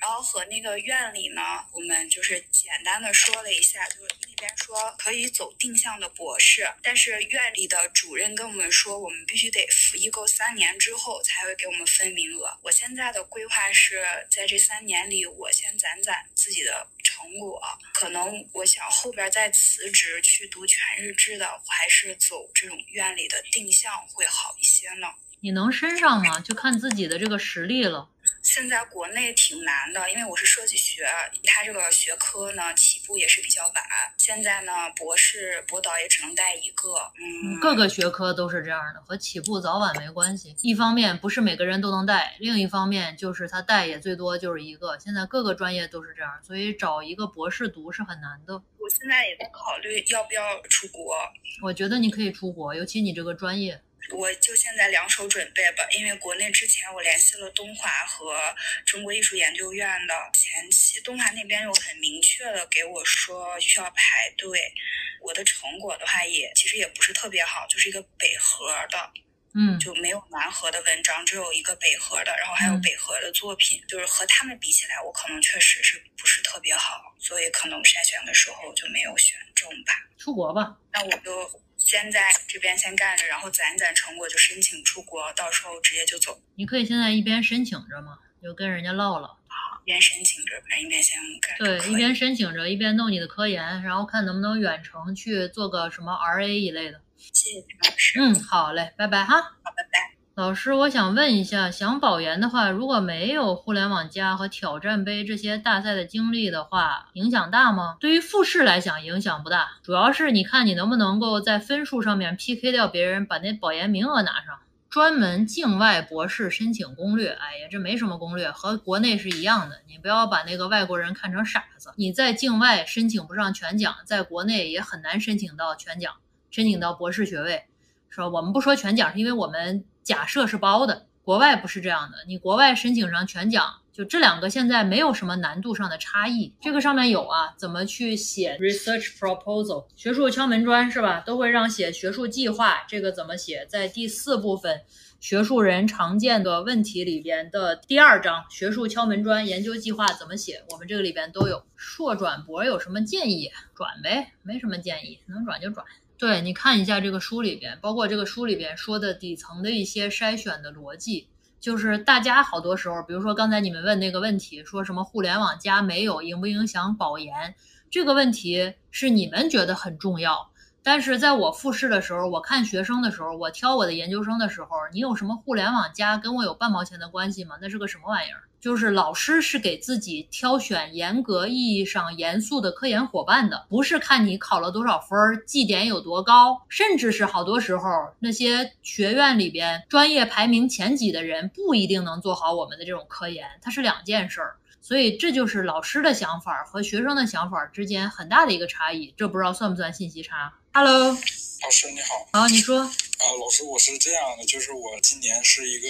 [0.00, 1.40] 然后和那个院里呢，
[1.72, 12.56] 我们就是简单的说了一下，就是那边说可以走定向的博士，但是院里的主任跟我们说，我们必须得服役够三年之后才会给我们分名额。
[12.62, 17.60] 我现在的规划是在这三年里，我先攒攒自己的成果，
[17.94, 25.08] 可能我想后边再辞职去读全日制的，我还是走这种院里的定向会好一些呢。
[25.40, 26.40] 你能升上吗？
[26.40, 28.08] 就看自己的这个实力了。
[28.44, 31.08] 现在国内挺难的，因为我是设计学，
[31.44, 33.74] 它这个学科呢起步也是比较晚。
[34.18, 40.54] 现在呢，博士博导也只能带一个，嗯，各个学科都是这样的，和起步早晚没关系。
[40.60, 44.98] 一方面不是每个人都能带，另一方面就是他带也最多就是一个。
[44.98, 48.54] 现在各个专业都是这样，所以找一个博士读是很难的。
[48.78, 51.16] 我现在也在考虑要不要出国。
[51.62, 53.80] 我觉得你可以出国，尤其你这个专业。
[54.10, 64.72] 我就现在两手准备吧，因为国内之前我联系了东华和中国艺术研究院的前期，东华那边又很明确的给我说需要排队。
[65.20, 69.10] 我的成果的话也其实也不是特别好，就是一个北核的，
[69.54, 79.94] 嗯，就没有南核的文章，只有一个北核的，然后还有嗯北核的作品，就是和他们比起来，我可能确实是不是特别好，所以可能筛选的时候就没有选中吧。
[80.18, 80.76] 出国吧。
[80.92, 89.38] 那我就先在这边先干着，然后攒一攒成果就申请出国，到时候直接就走，你可以现在一边申请着嘛，就跟人家唠唠。
[89.82, 91.58] 一边申请着，反正一边先干。
[91.58, 97.02] 对，一边申请着，一边弄你的科研，然后看能不能远程去做个什么 RA 一类的。
[97.18, 99.42] 谢谢陈老师，嗯，好嘞，拜拜哈。
[99.42, 100.23] 好，拜拜。
[100.36, 107.96] 老师，我想问一下，想保研的话，如果没有互联网加和挑战杯这些大赛的经历的话，影响大吗？
[108.00, 114.58] 对于复试来讲，影响不大，主要是你看你能不能够在分数上面 PK 掉别人，把那保研名额拿上。
[114.90, 119.82] 专门境外博士申请攻略，哎呀，这没什么攻略，和国内是一样的。
[119.86, 121.92] 你不要把那个外国人看成傻子。
[121.94, 126.12] 你在境外申请不上全奖，在国内也很难申请到全奖，
[126.50, 127.62] 申请到博士学位。
[128.08, 132.18] 说我们不说全奖，是因为我们假设是包的，国外不是这样的。
[132.28, 136.54] 你国外申请上全奖，就这两个现在没有什么难度上的差异。
[136.60, 141.20] 这个上面有啊，怎么去写 research proposal，学术敲门砖是吧？
[141.20, 143.66] 都会让写学术计划，这个怎么写？
[143.66, 144.82] 在第四部分。
[145.20, 150.62] 学术人常见的问题里边的第二章，学术敲门砖研究计划怎么写？
[150.70, 151.64] 我们这个里边都有。
[151.76, 153.50] 硕转博有什么建议？
[153.74, 155.86] 转呗，没什么建议，能转就转。
[156.16, 161.26] 对，你看一下这个书里边，包括这个书里边说的底层的一些筛选的逻辑，
[161.60, 167.54] 就是大家好多时候，比如说刚才你们问那个问题，说什么互联网加没有影不影响保研？
[167.90, 170.50] 这个问题是你们觉得很重要。
[170.84, 177.56] 但是在我复试的时候，我看学生的时候，我挑我的研究生的时候，你有什么互联网加跟我有半毛钱的关系吗？
[177.58, 178.42] 那是个什么玩意儿？
[178.60, 194.56] 就是老师是给自己挑选严格意义上严肃的科研伙伴的，不是看你考了多少分儿，绩点有多高，甚至是好多时候那些学院里边专业排名前几的人不一定能做好我们的这种科研，它是两件事儿。
[194.86, 205.88] 所以这就是老师的想法和学生的想法之间很大的一个差异，这不知道算不算信息差？Hello，老师你好，好，你说，啊，老师，我是这样的，就是我今年是一个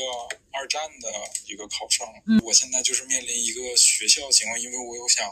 [0.52, 1.08] 二战的
[1.48, 2.40] 一个考生，嗯。
[2.44, 5.26] 我现在就是面临一个学校情况，因为我有想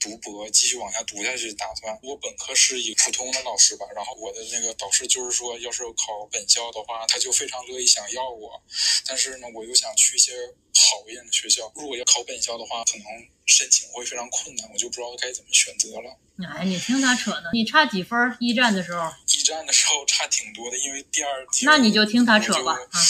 [0.00, 1.98] 读博，继续往下读下去打算。
[2.02, 8.62] 我本科是一个普通的老师吧，然后我的那个导师就是说，要是考本校的话，他就非常乐意想要我。
[9.06, 10.32] 但是呢，我又想去一些
[10.72, 13.04] 好一点的学校，如果要考本校的话，可能
[13.46, 16.16] 申请会非常困难，我就不知道该怎么选择了。
[16.56, 18.36] 哎，你听他扯呢，你差几分？
[18.38, 23.00] 一战的时候，一战的时候差挺多的，因为第二那你就听他扯吧啊。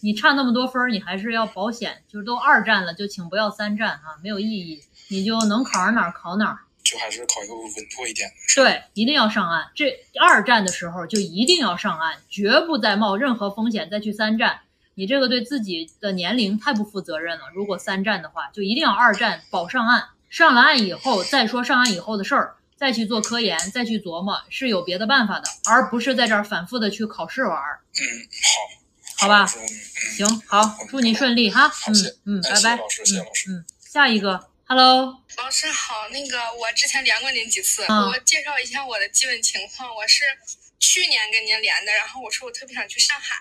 [0.00, 4.82] 你差那么多分儿，你还是要保险，就是都二战了，就请不要三战啊，没有意义。
[5.08, 6.58] 你就能考上哪儿考哪儿。
[6.82, 7.64] 就还是考一个稳
[7.94, 8.34] 妥一点的。
[8.54, 9.70] 对，一定要上岸。
[9.74, 9.90] 这
[10.20, 14.60] 二战的时候就一定要上岸，绝不再冒任何风险再去三战。
[14.94, 17.46] 你这个对自己的年龄太不负责任了。
[17.54, 20.08] 如果三战的话，就一定要二战保上岸。
[20.28, 27.80] 上了岸以后再说上岸以后的事儿，再去做科研，再去琢磨是有别的办法的，而不是在这儿反复的去考试玩儿。
[27.94, 28.02] 嗯，
[29.16, 29.68] 好，好吧嗯，
[30.16, 31.72] 行，好，祝你顺利哈。
[32.26, 32.76] 嗯嗯，哎拜拜。
[32.76, 39.94] 谢谢老师谢谢嗯老师嗯，下一个，Hello，老师好，那个我之前连过您几次，嗯我介绍一下我的基本情况。
[39.94, 40.24] 我是
[40.86, 43.40] 去年跟您连的，然后我说我特别想去上海，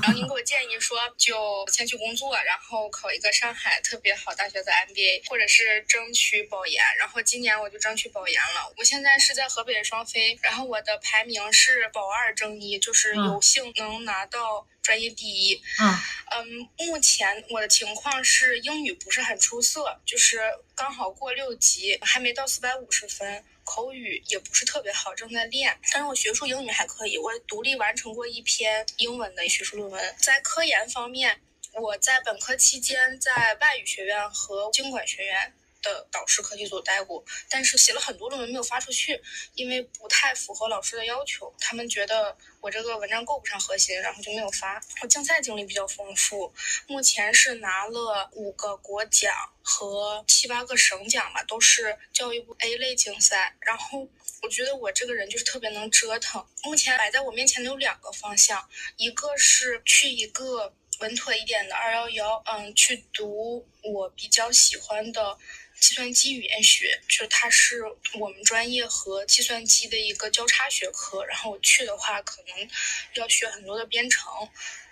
[0.00, 6.80] 然后您给我建议说就先去工作，然后考一个上海特别好大学的 MBA，或者是争取保研。
[6.98, 8.72] 然后今年我就争取保研了。
[8.78, 15.60] 我现在是在河北双非，然后我的排名是保二争一，就是嗯有幸能拿到专业第一。
[15.80, 15.98] 嗯
[16.30, 20.40] 嗯，目前我的情况是英语不是很出色，就是
[20.76, 23.44] 刚好过六级，还没到四百五十分。
[23.64, 25.78] 口语也不是特别好，正在练。
[25.92, 30.14] 但是我学术英语还可以，我独立完成过一篇英文的学术论文。
[30.18, 31.40] 在科研方面，
[31.74, 39.20] 我在本科期间在外语学院和经管学院的导师课题组待过，但是写了很多论文没有发出去，
[39.54, 44.80] 因为不太符合老师的要求，他们觉得我这个文章够不上核心，然后就没有发。
[45.02, 46.52] 我竞赛经历比较丰富，
[46.86, 53.56] 目前是拿了五个国奖和七八个省奖吧，都是教育部 A 类竞赛。
[53.60, 54.08] 然后
[54.42, 56.44] 我觉得我这个人就是特别能折腾。
[56.64, 65.36] 目前摆在我面前的有两个方向，一个是去一个稳妥一点的二幺幺，嗯，去读我比较喜欢的
[65.82, 67.82] 计算机语言学，就是它是
[68.14, 71.24] 我们专业和计算机的一个交叉学科。
[71.24, 72.68] 然后我去的话，可能
[73.14, 74.32] 要学很多的编程，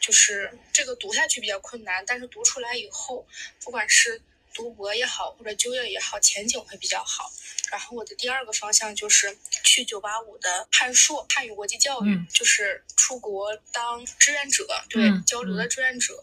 [0.00, 3.24] 就是这个读下去比较困难，但是读出来以后，
[3.62, 4.20] 不管是
[4.52, 7.32] 读博也好，或者就业也好，前景会比较好。
[7.70, 16.20] 然后我的第二个方向就是去九八五的汉硕，汉语国际教育，嗯就是出国当志愿者，对、嗯交流的志愿者。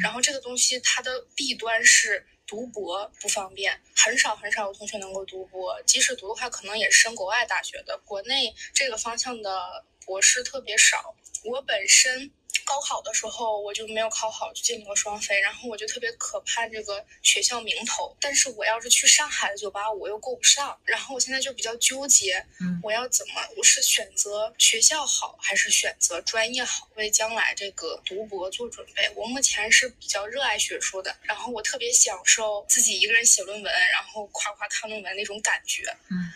[0.00, 2.24] 然后这个东西它的弊端是。
[2.46, 7.98] 读博不方便，很少很少有同学能够读博，即使读的话，可能也是升国外大学的。
[8.04, 11.14] 国内这个方向的博士特别少。
[11.44, 12.30] 我本身
[12.64, 23.34] 高考的时候我就没有考好，就进了个双非，然后我就特别渴盼这个学校名头，但是我要是去上海的九八五我又够不上，然后我现在就比较纠结，嗯我要怎么？
[23.56, 29.10] 我是选择学校好，还是选择专业好，为将来这个读博做准备？
[29.14, 35.84] 我目前是比较热爱学术的，然后我特别享受自己一个人写论文，然后夸夸看论文那种感觉。
[36.10, 36.32] 嗯，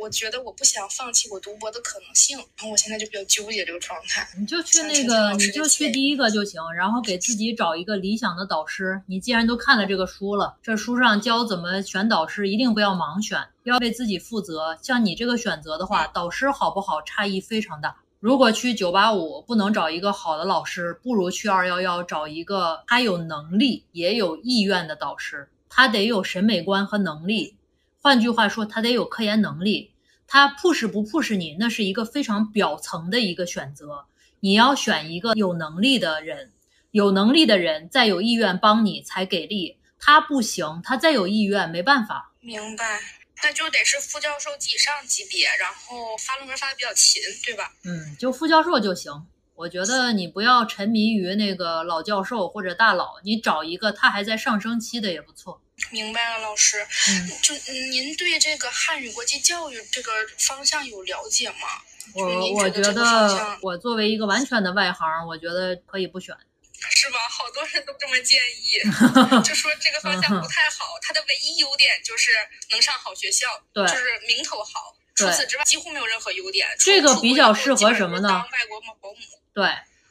[0.00, 4.28] 我觉得我不想放弃我读博的可能性，然后我现在就比较纠结这个状态。
[4.38, 9.00] 你就去那个，你就去第一个就行，然后给自己找一个理想的导师。
[9.06, 14.78] 你既然都看了这个书了，这书上教怎么选导师，一定不要盲选，要为自己负责。
[14.82, 17.96] 像你这个选择的话，导师好不好差异非常大。
[18.20, 27.54] 如果去九八五不能找一个好的老师，不如去二幺幺找一个他有能力也有意愿的导师，他得有审美观和能力。
[28.00, 29.92] 换句话说，他得有科研能力。
[30.26, 34.04] 他 push 不 push 你，那是一个非常表层的一个选择。
[34.40, 36.52] 你要选一个有能力的人，
[36.90, 39.78] 有能力的人再有意愿帮你才给力。
[39.98, 42.32] 他不行，他再有意愿没办法。
[42.40, 43.00] 明白，
[43.42, 47.72] 那就得是副教授及以上级别，然后发论文发的比较勤，对吧？
[47.84, 49.12] 嗯，就副教授就行。
[49.56, 55.60] 我觉得你不要沉迷于那个老教授或者大佬，你找一个他还在上升期的也不错。
[55.90, 56.86] 明白了，老师。
[57.08, 61.82] 嗯，就嗯您对这个汉语国际教育这个方向有了解吗？
[62.14, 66.34] 就是我您我觉觉得我作为一个完全的外行，我觉得可以不选。
[66.78, 67.18] 是吧？
[67.28, 68.78] 好多人都这么建议，
[69.42, 70.86] 就说这个方向不太好。
[71.02, 72.30] 它的唯一优点就是
[72.70, 74.94] 能上好学校，对就是名头好。
[75.16, 76.68] 除此之外，几乎没有任何优点。
[76.78, 79.16] 这个比较适合什么呢当外国保姆。
[79.52, 79.68] 对，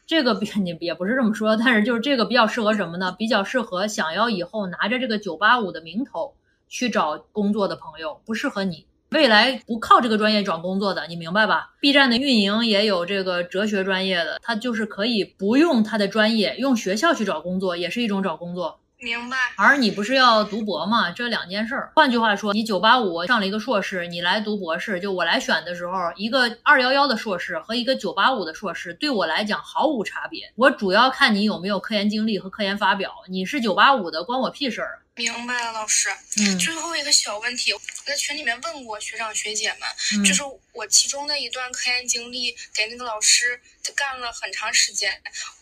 [0.08, 3.14] 这个别 你也不是这么说，但是就是这个比较适合什么呢？
[3.20, 6.34] 比较适合想要以后拿着这个九八五的名头
[6.70, 8.86] 去找工作的朋友，不适合你。
[9.12, 18.80] 未来不靠这个专业找工作的，你明白吧？B 站的运营也有这个哲学专业的，他就是可以不用他的专业，用学校去找工作，也是一种找工作。
[19.00, 19.38] 明白。
[19.58, 21.12] 而你不是要读博吗？
[21.12, 21.92] 这两件事儿。
[21.96, 30.52] 换句话说，你九八五上了一个硕士，你来读博士，就我来选的时候，一个二幺幺的硕士和一个九八五的硕士，对我来讲毫无差别。
[30.56, 33.14] 我主要看你有没有科研经历和科研发表。
[33.30, 35.00] 你是九八五的，关我屁事儿。
[35.14, 36.10] 明白了，老师。
[36.40, 39.80] 嗯最后一个小问题，我在群里面问过学长学姐们，
[40.14, 43.60] 嗯就是我其中的一段科研经历，给那个老师
[43.96, 45.12] 干了很长时间。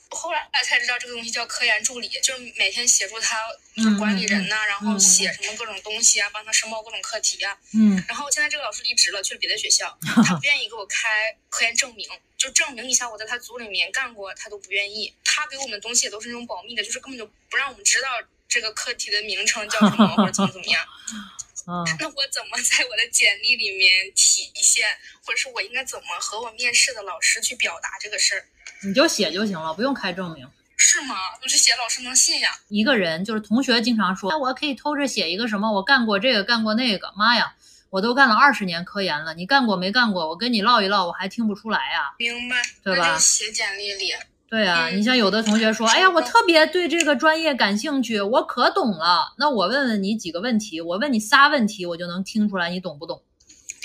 [0.09, 3.37] 后来才知道这个东西叫科研助理，就是每天协助他
[3.75, 7.57] 就管理人呐、然后写什么各种东西啊，帮他申报各种课题啊。
[7.73, 15.13] 嗯然后现在这个老师离职了，去了别的学校， 他不愿意给我开科研证明，就证明一下我在他组里面干过，他都不愿意。
[15.23, 18.07] 他给我们的东西也都是那种保密的，就是根本就不让我们知道
[18.47, 20.85] 这个课题的名称叫什么或者怎么怎么样。
[21.67, 24.87] 嗯，那我怎么在我的简历里面体现，
[25.23, 28.45] 或者是我应该怎么和我面试的老师去表达这个事儿？
[28.83, 30.47] 你就写就行了，不用开证明。
[30.77, 31.15] 是吗？
[31.41, 32.49] 我这写老师能信呀？
[32.67, 37.11] 一个人就是同学经常说，哎，我可以偷着写一个什么，我干过这个，干过那个。
[37.15, 37.55] 妈呀，
[37.89, 40.27] 我都干了二十年科研了，你干过没干过？
[40.27, 44.13] 我跟你唠一唠，我还听不出来呀、明白，对吧写简历里。
[44.47, 49.33] 对啊，嗯你像有的同学说，哎呀，我特别对这个专业感兴趣，我可懂了。
[49.37, 53.21] 那我问问你几个问题，我问你仨问题，我就能听出来你懂不懂。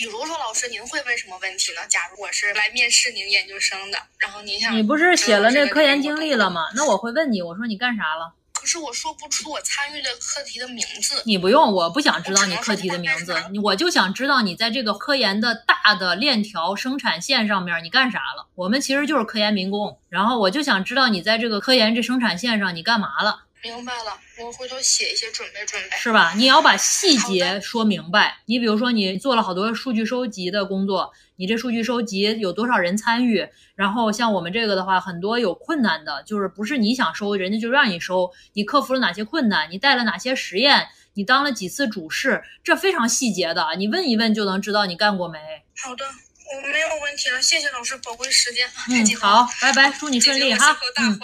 [0.00, 1.82] 比如说，老师，您会问什么问题呢？
[1.86, 6.68] 假如我是来面试您研究生的，然后您想你不是写了那科研经历了吗？
[6.74, 8.32] 那我会问你，我说你干啥了？
[8.54, 11.22] 可是我说不出我参与的课题的名字。
[11.26, 18.46] 你不用，我不想知道你课题的名字，你我就想知道你在这个科研的大的链条生产线上面你干啥了。
[18.54, 23.42] 我们其实就是科研民工，然后我就想知道你在这个科研这生产线上你干嘛了。
[23.62, 25.96] 明白了，我回头写一些准备准备。
[25.96, 26.32] 是吧？
[26.36, 28.38] 你要把细节说明白。
[28.46, 33.46] 你比如说，你做了好多数据收集的工作，你这数据收集有多少人参与？
[33.74, 38.30] 然后像我们这个的话，很多有困难的，就是不是你想收，人家就让你收。
[38.54, 39.70] 你克服了哪些困难？
[39.70, 40.88] 你带了哪些实验？
[41.14, 42.42] 你当了几次主事？
[42.62, 45.38] 这非常细节的，你问一问就能知道你干过没。
[45.82, 48.66] 好的，我没有问题了，谢谢老师宝贵时间。
[48.68, 50.78] 太嗯好，拜拜，祝你顺利哈。
[50.98, 51.18] 嗯，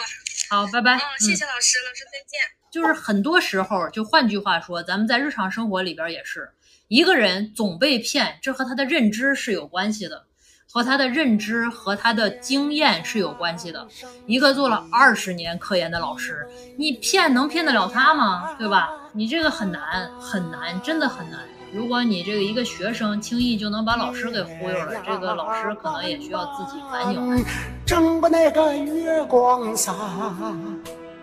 [0.48, 0.94] 好，拜拜。
[0.96, 2.40] 嗯，谢嗯谢老师，老师再见。
[2.70, 6.50] 就是很多时候，就换句话说，咱们在日常生活里边也是，
[6.88, 10.24] 一个人总被骗，这和他的认知是有关系的，
[10.70, 13.86] 和他的认知和他的经验是有关系的。
[14.26, 18.54] 一个做了二十年科研的老师，你骗能骗得了他吗？
[18.58, 18.90] 对吧？
[19.12, 21.40] 你这个很难很难，真的很难。
[21.76, 27.44] 如果你这个一个学生轻易就能把老师给忽悠了，这个老师可能也需要自己反省。
[27.84, 29.92] 正把那个月光洒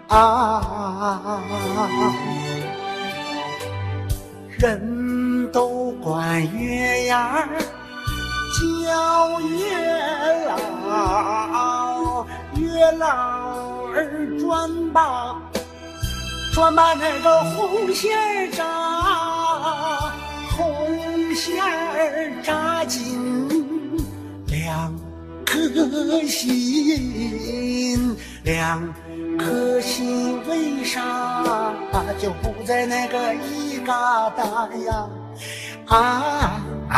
[0.07, 1.41] 啊，
[4.59, 7.49] 人都管月牙儿
[8.85, 9.75] 叫月
[10.45, 13.07] 老，月老
[13.87, 15.35] 儿转把
[16.53, 18.63] 转把那个红线儿扎，
[20.55, 23.97] 红线儿扎紧
[24.47, 24.93] 两
[25.45, 25.57] 颗
[26.27, 28.93] 心，两
[29.37, 31.43] 颗心为啥
[32.19, 35.09] 就不在那个一疙瘩呀？
[35.87, 36.97] 啊啊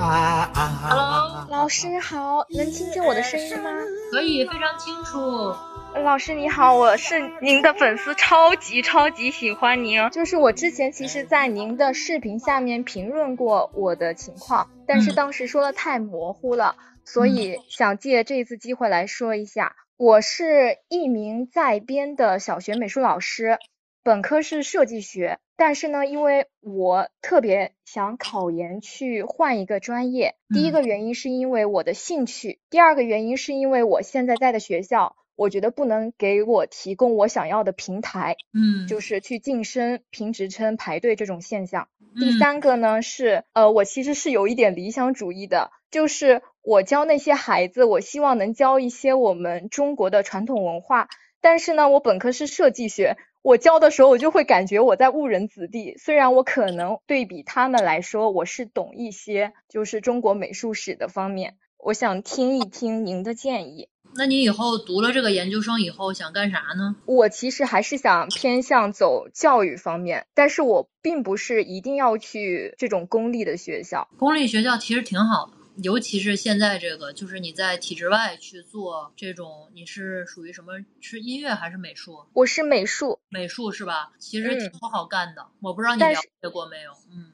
[0.00, 1.46] 啊啊！
[1.50, 3.70] 老师好，能听见我的声音吗？
[4.12, 5.54] 可以，非常清楚。
[5.94, 10.08] 老师你好，我是您的粉丝，超级超级喜欢您。
[10.10, 19.74] 就是我之前其实，在您的视频下面评论过我的情况，但是嗯当时说的太模糊了，所以想借这一次机会来说一下。
[19.96, 23.58] 我是一名在编的小学美术老师，
[24.02, 35.16] 本科是设计学，但是呢，因为我特别想考研去换一个专业，第一个原因是因为我的兴趣，第二个原因是因为我现在在的学校。
[35.38, 41.88] 我觉得不能给我提供我想要的平台，嗯，就是去晋升、评职称、排队这种现象。
[42.00, 51.08] 嗯第三个呢是，呃，我其实是有一点理想主义的，就是我教那些孩子，我希望能教一些我们中国的传统文化。
[51.40, 55.94] 但是呢，我本科是设计学，我教的时候我就会感觉我在误人子弟。
[55.98, 61.54] 虽然我可能对比他们来说，我是懂一些，就是中国美术史的方面。
[61.78, 63.88] 我想听一听您的建议。
[64.14, 66.96] 那你以后读了这个研究生以后想干啥呢？
[67.06, 74.08] 我其实还是想偏向走教育方面，但是我并不是一定要去这种公立的学校。
[74.18, 75.52] 公立学校其实挺好的，
[75.82, 80.72] 尤其是现在这个，就是你在体制外去做这种，你是属于什么？
[81.00, 82.24] 是音乐还是美术？
[82.32, 84.12] 我是美术，美术是吧？
[84.18, 86.90] 其实挺嗯不好干的，我不知道你了解过没有？
[87.12, 87.32] 嗯，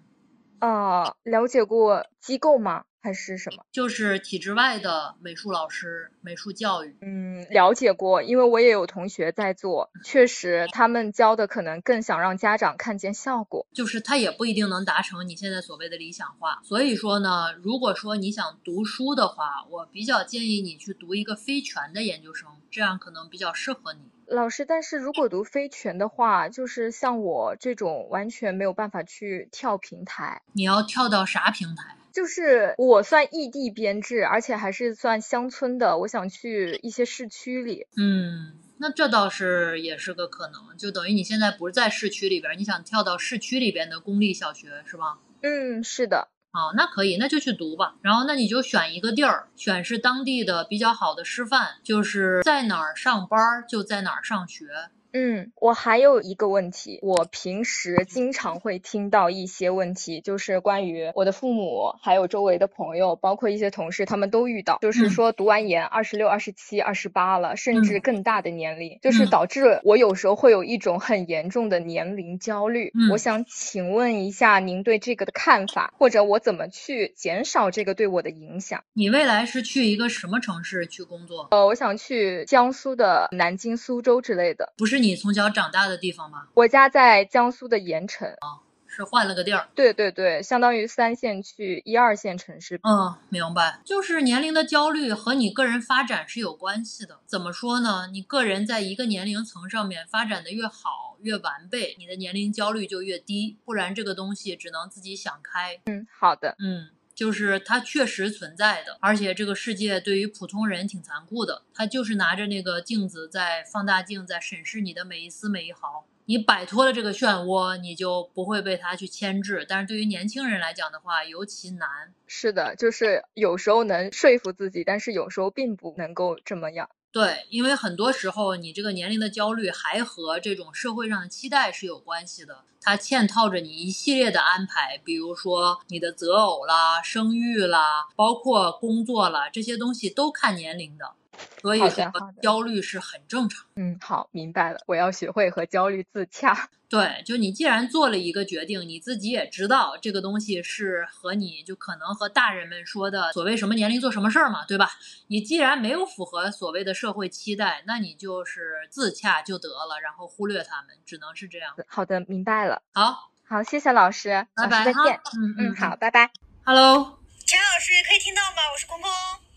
[0.61, 2.85] 呃，了解过机构吗？
[3.05, 3.67] 还是什么？
[3.71, 6.97] 就是体制外的美术老师、美术教育。
[7.03, 13.67] 嗯，了解过，因为我也有同学在做，确实他们教的可能更想让家长看见效果。
[13.75, 16.63] 就是他也不一定能达成你现在所谓的理想化。
[16.65, 24.01] 所以说呢，如果说你想读书的话，我比较建议你去读一个非全的研究生，这样可能比较适合你。
[24.27, 30.41] 老师，但是如果读非全的话，就是像我这种完全没有办法去跳平台。
[30.55, 31.99] 你要跳到啥平台？
[32.15, 37.89] 就是我算异地编制，而且还是算乡村的，我想去一些市区里。
[37.97, 45.19] 嗯，那这倒是也是个可能，就等于你现在不是在市区里边，你想跳到市区里边的公立小学是吧？
[45.43, 46.29] 嗯，是的。
[46.53, 47.97] 好，那可以，那就去读吧。
[48.01, 54.69] 然后，那你就选一个地儿，选是当地的比较好的师范，就是在哪儿上班就在哪儿上学。
[55.17, 72.93] 嗯，我还有一个问题，我平时经常会听到一些问题，就是关于我的父母，还有周围的朋友，包括一些同事，他们都遇到，就是说读完研二十六、二十七、二十八了，甚至更大的年龄，就是导致我有时候会有一种很严重的年龄焦虑。
[73.13, 78.83] 我想请问一下您对这个的看法，或者我怎么去减少这个对我的影响？
[78.95, 81.47] 你未来是去一个什么城市去工作？
[81.53, 85.04] 呃，我想去江苏的南京、苏州之类的，不是。
[85.05, 86.49] 你从小长大的地方吗？
[86.55, 89.69] 我家在江苏的盐城啊，是换了个地儿。
[89.75, 92.81] 对对对，相当于三线去一二线城市。
[92.83, 93.81] 嗯，明白。
[93.85, 97.21] 就是年龄的焦虑和你个人发展是有关系的。
[97.27, 98.09] 怎么说呢？
[98.13, 103.59] 你个人在一个年龄层上面发展的越好、越完备，你的年龄焦虑就越低。
[103.65, 105.81] 不然这个东西只能自己想开。
[105.85, 106.57] 嗯，好的。
[106.59, 106.91] 嗯。
[107.15, 111.63] 就是它确实存在的，而且这个世界对于普通人挺残酷的。
[111.75, 116.07] 他就是拿着那个镜子在放大镜在审视你的每一丝每一毫。
[116.27, 119.67] 你摆脱了这个漩涡，你就不会被它去牵制。
[119.69, 122.15] 但是对于年轻人来讲的话，尤其难。
[122.27, 126.89] 是的，就是有时候能说服自己，但是有时候并不能够这么样。
[127.15, 141.13] 对，因为很多时候你这个年龄的焦虑还和这种社会上的期待是有关系的，它嵌套着你一系列的安排，比如说你的择偶啦、生育啦，包括工作啦，这些东西都看年龄的。
[141.61, 143.65] 所以这个焦虑是很正常。
[143.77, 144.79] 嗯，好，明白了。
[144.87, 146.69] 我要学会和焦虑自洽。
[146.89, 154.91] 对，就你既然做了一个决定，你自己也知道这个东西是和你就可能和大人们说的所谓什么年龄做什么事儿嘛，对吧？
[155.27, 161.75] 你既然没有符合所谓的社会期待，那你就是自洽就得了，然后忽略他们，只能是这样。
[161.89, 162.81] 好的，明白了。
[162.93, 165.21] 好，好，谢谢老师，拜拜，再见。
[165.37, 166.31] 嗯嗯，好，拜拜。
[166.65, 168.59] Hello，钱老师可以听到吗？
[168.73, 169.11] 我是空空。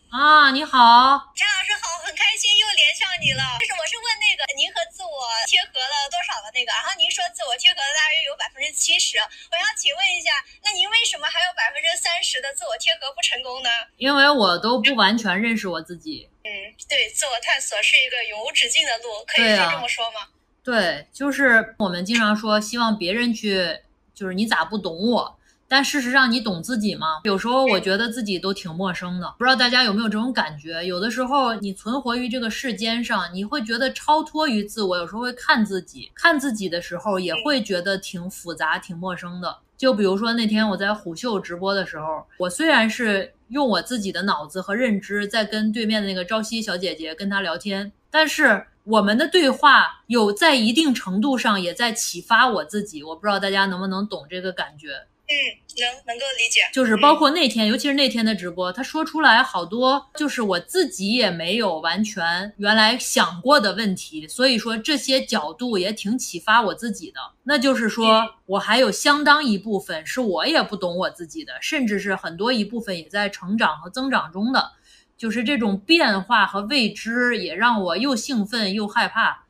[0.07, 3.43] 啊，你好，陈老师好，很开心又连上你了。
[3.59, 10.31] 就是我是问那个您和自我贴合了多少的那个，然后您说自我贴合了大约有百分之七十，我想请问一下，
[10.63, 13.69] 那您为什么还有百分之三十的自我贴合不成功呢？
[13.99, 16.31] 因为我都不完全认识我自己。
[16.47, 16.49] 嗯，
[16.87, 20.31] 对，自我探索是一个永无止境的路，可以是这么说吗？
[20.63, 23.83] 对，就是我们经常说希望别人去，
[24.15, 25.36] 就是你咋不懂我？
[25.67, 27.07] 但事实上，你懂自己吗？
[27.23, 30.81] 有时候我觉得自己都挺陌生的，不知道大家有没有这种感觉？
[30.85, 39.57] 有的时候你存活于这个世间上，你会觉得超脱于自我，有时候会看自己，看自己的时候也会觉得挺复杂、挺陌生的。
[39.77, 53.03] 就比如说那天我在虎嗅直播的时候，我虽然是用我自己的脑子和认知在跟对面的那个朝夕小姐姐跟她聊天，但是我们的对话有在一定程度上也在启发我自己。
[53.03, 55.05] 我不知道大家能不能懂这个感觉。
[55.29, 55.35] 嗯，
[55.77, 67.19] 能能够理解，就是包括那天，尤其是那天的直播，他说出来好多，就是我自己也没有完全原来想过的问题，所以说这些角度也挺启发我自己的。
[67.43, 74.71] 那就是说我还有相当一部分是我也不懂我自己的，甚至是很多一部分也在成长和增长中的，
[75.17, 79.43] 就是这种变化和未知也让我又兴奋又害怕。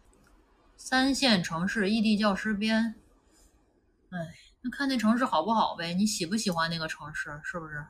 [0.76, 2.96] 三线城市异地教师编，
[4.10, 4.37] 哎。
[4.70, 5.94] 看那城市好不好呗？
[5.94, 7.40] 你喜不喜欢那个城市？
[7.44, 7.86] 是不是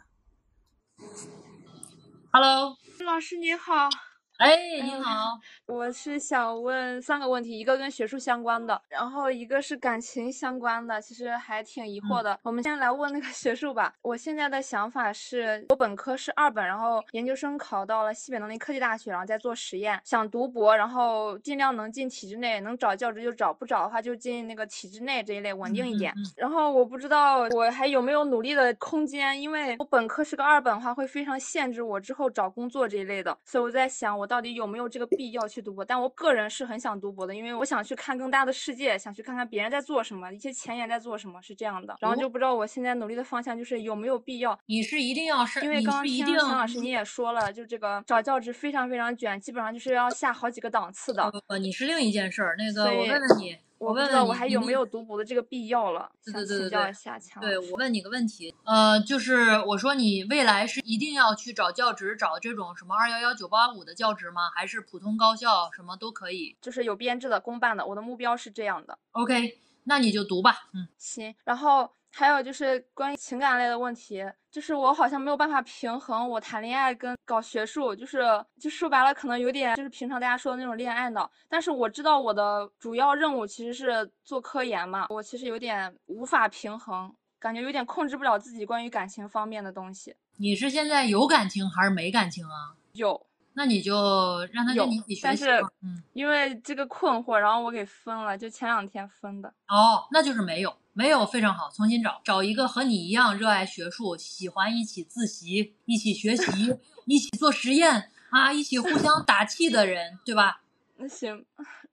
[2.32, 3.90] ？Hello，老师你好。
[4.38, 12.36] 哎，你好，我是想问三个问题，一个跟学术相关的，然后一个是感情相关的，其实还挺疑惑的。
[12.36, 13.92] 嗯、我们先来问那个 学术吧。
[14.04, 26.14] 我现在的想法是，我本科是二本，然后研究生考到了西北农林科技大学，然后再做实验，想读博，然后尽量能进体制内，能找教职就找，不找的话就进那个体制内这一类稳定一点。
[26.16, 34.27] 嗯嗯嗯、然后我不知道我还有没有努力的空间，因为我本科是个二本的话，会非常限制我之后找工作这一类的，所以我在想我。
[34.28, 35.86] 我到底有没有这个必要去读博。
[35.86, 41.96] 但我个人是很想读博的，因为我想去看更大的世界，想去看看别人在做什么，一些前沿在做什么，是这样的。
[42.02, 44.60] 然后就不知道我现在努力的方向就是有没有必要。
[44.66, 51.32] 你是一定要是，因为刚刚听陈老师你也说了，就这个找教职非常非常卷，基本上就是要下好几个档次的。
[51.48, 52.58] 不，你是另一件事儿。
[52.58, 64.50] 那个，我问问你，我不问知道我还有没有读博的这个必要了，对想对对对对请教一下强对，我问你个问题，呃，就是我说你未来是一定要去找教职，找这种什么二幺幺九八五的教职吗？
[64.56, 68.98] 还是普通高校什么都可以就是有编制的公办的，我的目标是这样的。
[69.12, 70.70] ？OK，那你就读吧。
[70.74, 74.24] 嗯，行，然后还有就是关于情感类的问题，
[74.58, 78.24] 就是我好像没有办法平衡我谈恋爱跟搞学术，就是
[78.60, 81.30] 就说白了，可能有点就是平常大家说的那种恋爱脑。
[81.48, 90.16] 但是我知道我的主要任务其实是做科研嘛，我其实有点无法平衡，感觉有点控制不了自己关于感情方面的东西。
[90.38, 92.74] 你是现在有感情还是没感情啊？
[92.94, 93.27] 有，
[93.58, 95.70] 那你就让他跟你一起学但是习嘛。
[95.82, 99.50] 嗯，因为这个困惑，然后我给分了，就前两天分的。
[99.68, 110.62] 哦，那就是没有，没有非常好，重新找，找一个和你一样热爱学术、喜欢一起自习、一起学习、一起做实验啊，一起互相 打气的人，对吧？
[111.00, 111.44] 那行，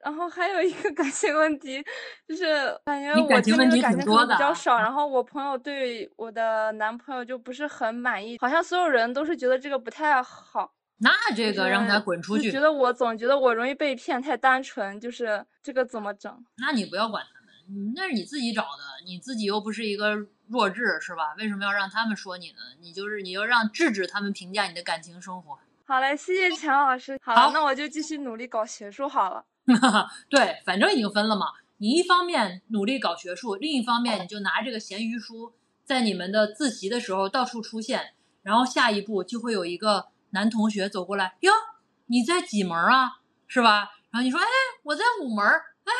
[0.01, 1.83] 然后还有一个感情问题，
[2.29, 10.74] 就是感觉我感情问题经历的感情可能比挺多的啊较少，然后我朋友对我的男朋友就不是很满意，好像所有人都是觉得这个不太好。
[10.99, 12.61] 那这个让他滚出去就觉。
[12.61, 16.45] 得我总觉得我容易被骗，太单纯，就是这个怎么整？
[16.57, 20.15] 那你不要管他们，你那是你自己找的，你自己又不是一个
[20.49, 21.35] 弱智，是吧？
[21.39, 22.59] 为什么要让他们说你呢？
[22.81, 25.59] 你就是你要让制止他们评价你的感情生活。
[25.87, 27.19] 好嘞，谢谢强老师。
[27.23, 29.45] 好好，那我就继续努力搞学术好了。
[30.31, 31.47] 对，反正已经分了嘛。
[31.79, 35.53] 你一方面努力搞学术，另一方面你就拿这个咸鱼书，
[35.85, 41.53] 在你们的自习的时候到处出现，然后下一步就会有一个男同学走过来，哟，
[42.07, 43.13] 你在几门啊？
[43.47, 43.93] 是吧？
[44.11, 44.47] 然后你说，哎，
[44.83, 45.93] 我在五门儿，哎，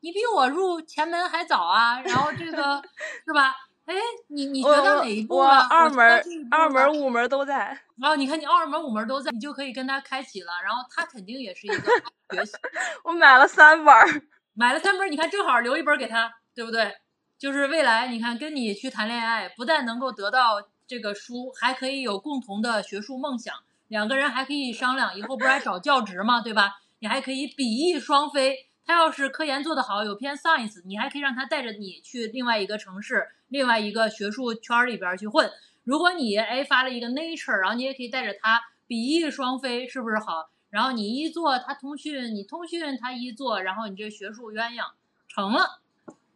[0.00, 2.00] 你比我入前门还早啊。
[2.00, 2.82] 然后这个
[3.24, 3.54] 是吧？
[3.84, 3.94] 哎，
[4.28, 5.66] 你你觉得我我哪一步啊？
[5.68, 7.78] 二门儿觉得这一步二门啊儿五门儿都在。
[8.00, 10.52] 然后你看你二门五门都在，你就可以跟他开启了。
[10.64, 11.92] 然后他肯定也是一个
[12.28, 12.56] 爱 学习，
[13.04, 14.06] 我买了三本儿。
[14.54, 16.96] 买了三本，你看正好留一本给他，对不对？
[17.38, 23.54] 就是未来你看跟你去谈恋爱，不但能够得到这个书，还可以有共同的学术梦想，
[23.92, 26.80] 两个人还可以商量，以后不是还找教职嘛，对吧？
[27.00, 28.66] 你还可以比翼双飞。
[28.86, 35.50] 他要是科研做得好，有篇 science，你还可以让他带着你去另外一个城市、另外一个学术圈儿里边儿去混。
[35.84, 40.48] 如果你哎发了一个 Nature，然后你也可以带着他比翼双飞，是不是好？
[40.70, 44.86] 然后你一做，他通讯，你通讯，他一做，然后你这学术鸳鸯
[45.28, 45.80] 成了。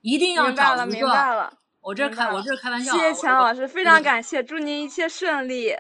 [0.02, 1.54] 一定要明白了，明找一个，白了。
[1.80, 5.74] 我这开我明白了这是开玩笑啊，谢谢强老师，非常感谢，祝您一切顺利。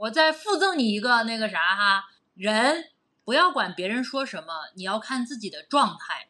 [0.00, 2.84] 我再附赠你一个那个啥哈，人
[3.22, 6.28] 不要管别人说什么，你要看自己的状态。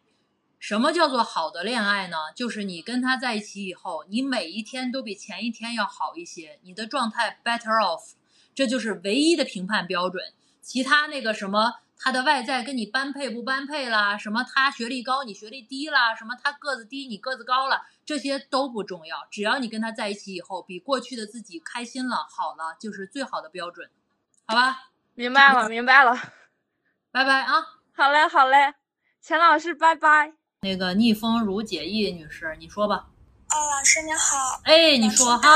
[0.59, 2.17] 什么叫做好的恋爱呢？
[2.35, 8.15] 就是你跟他在一起以后，你每一天都比前一天要好一些，你的状态 better off，
[8.57, 10.35] 这就是唯一的评判标准。
[10.61, 19.29] 其他那个什么，他的外在跟你般配不般配啦，什么他学历高你学历低啦，什么他个子低你个子高了，这些都不重要。
[19.31, 23.91] 只要你跟他在一起以后，比过去的自己开心了、好了，就是最好的标准，
[24.47, 24.91] 好吧？
[25.15, 26.17] 明白了，明白了。
[27.13, 27.55] 拜拜啊！
[27.93, 28.73] 好嘞，好嘞，
[29.21, 30.33] 钱老师，拜拜。
[30.63, 33.09] 那个逆风如解意女士，你说吧。
[33.51, 34.61] 哦，老师你好。
[34.65, 35.51] 哎，你说哈。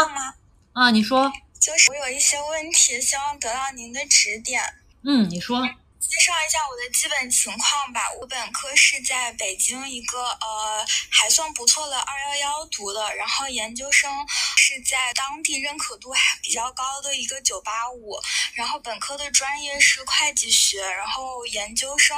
[0.75, 1.33] 啊，你说。
[1.59, 4.61] 就是我有一些问题，希望得到您的指点。
[5.05, 5.67] 嗯，你说。
[6.09, 8.13] 介绍一下我的基本情况吧。
[8.21, 14.11] 我本科是在北京一个呃还算不错的二幺幺读的，然后研究生
[14.57, 18.19] 是在当地认可度还比较高的一个九八五，
[18.55, 22.17] 然后本科的专业是会计学，然后研究生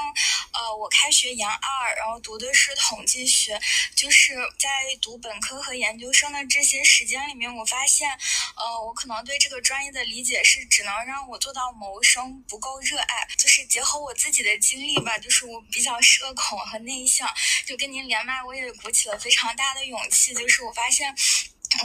[0.53, 3.61] 呃我开学研二，然后读的是统计学。
[3.95, 4.69] 就是在
[5.01, 8.11] 读本科和研究生的这些时间里面，我发现
[8.57, 13.67] 呃我可能对这个专业的理解是只能让我做到谋生，不够热爱，就是。
[13.77, 17.29] 结合我自己的经历吧，就是我比较社恐和内向，
[17.67, 20.33] 就跟您连麦，我也鼓起了非常大的勇气。
[20.33, 21.15] 就是我发现，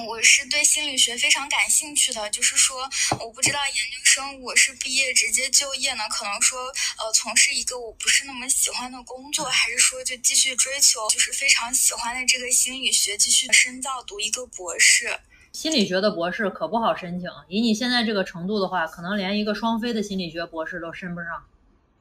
[0.07, 2.29] 我是对心理学非常感兴趣的。
[2.29, 2.89] 就是说，
[3.19, 6.67] 我不知道研究生我是毕业直接就业呢，可能说
[6.97, 15.19] 呃从事一个我不是那么喜欢的工作，还是说就继续追求就是非常喜欢的这个心理学，继续深造读一个博士。
[15.51, 21.45] 心理学的博士可不好申请，以你现在这个程度的话，可能连一个双非的心理学博士都申不上。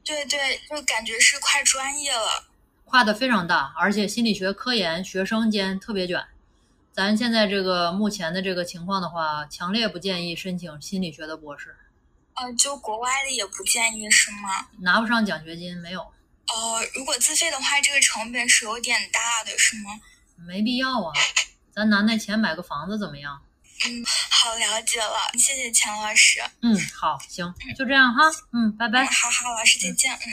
[0.03, 2.45] 对对，就感觉是快专业了，
[2.85, 6.25] 跨的非常大，而且心理学科研学生间特别卷。
[6.91, 11.77] 咱现在这个目前的这个情况的话，强烈不建议申请心理学的博士。
[12.35, 14.67] 哦，呃，就国外的也不建议是吗？
[14.79, 20.01] 拿不上奖学金没有，哦，如果自费的话，这个成本是有点大的，是吗？
[20.35, 21.13] 没必要啊。
[21.73, 23.41] 咱拿那钱买个房子怎么样？
[23.83, 26.39] 嗯，好，了解了，谢谢钱老师。
[26.61, 28.29] 嗯，好，行，就这样哈。
[28.53, 29.05] 嗯，拜拜。
[29.05, 30.13] 好好，老师再见。
[30.13, 30.29] 嗯。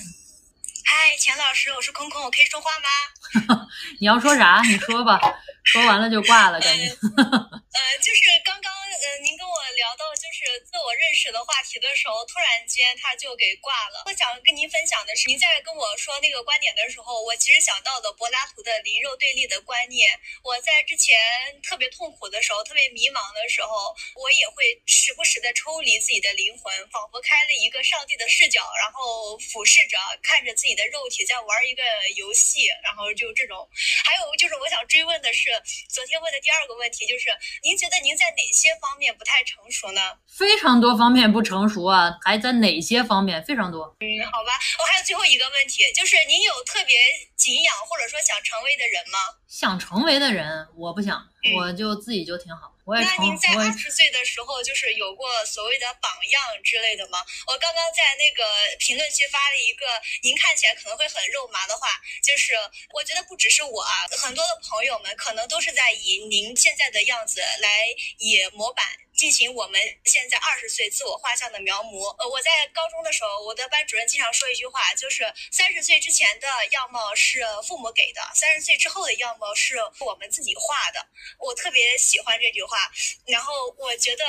[0.85, 2.89] 嗨，钱老师，我是空空，我可以说话吗？
[4.01, 4.63] 你要说啥？
[4.65, 5.21] 你说吧。
[5.65, 6.89] 说完了就挂了，感觉。
[6.89, 14.09] 呃，就是刚刚呃，您跟我聊到就是自我认识的话题的时候，突然间他就给挂了。
[14.09, 20.09] 我想跟您分享的是，您在跟我说那个观点的时候，我其实想到的柏拉图的灵肉对立的观念。
[20.43, 21.21] 我在之前
[21.61, 31.85] 特别痛苦的时候，特别迷茫的时候，我也会时不时的抽离自己的灵魂，仿佛开了一个上帝的视角，然后俯视着看着自己的肉体在玩一个
[32.17, 33.59] 游戏，然后就这种。
[34.07, 35.51] 还有就是我想追问的是。
[35.91, 37.27] 昨天问的第二个问题就是，
[37.65, 40.01] 您觉得您在哪些方面不太成熟呢？
[40.31, 43.43] 非常多方面不成熟啊，还在哪些方面？
[43.43, 43.97] 非常多。
[43.99, 46.97] 嗯，好吧，我还有最后一个问题，就是您有特别
[47.39, 49.19] 敬仰或者说想成为的人吗？
[49.47, 51.17] 想成为的人，我不想，
[51.57, 52.75] 我就自己就挺好。
[52.89, 57.23] 那您在二十岁的时候，就是有过所谓的榜样之类的吗？
[57.47, 58.43] 我刚刚在那个
[58.79, 59.87] 评论区发了一个
[60.23, 61.87] 您看起来可能会很肉麻的话，
[62.25, 62.55] 就是
[62.93, 67.87] 我觉得不只是我啊，很多的朋友们可能都是在以您现在的样子来
[68.19, 68.85] 以模板。
[69.19, 72.15] 进行我们现在二十岁自我画像的描摹。
[72.23, 81.05] 呃，我在高中的时候，我的班主任经常说一句话，就是三十岁之前的样貌是父母给的，三十岁之后的样貌是我们自己画的。
[81.41, 82.79] 我特别喜欢这句话。
[83.27, 84.25] 然后我觉得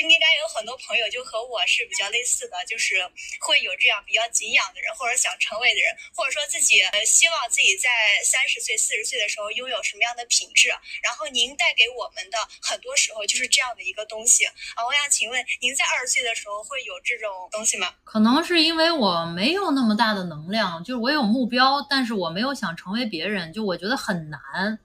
[0.00, 2.96] 应该有很多朋友就和我是比较类似的，就是
[3.40, 7.90] 会有这样比较敬仰的人，或者想成为的人，或者说自己呃希望自己在
[8.24, 10.70] 三十岁、四十岁的时候拥有什么样的品质。
[11.02, 14.44] 然后您带给我们的很多时候就是这样的一个东西西。
[14.46, 17.88] 啊，我想请问您在二十岁的时候会有这种东西吗？
[18.04, 24.40] 可能是因为我没有那么大的能量，就是我有目标，但是我没有想成为别人，就我觉得很难。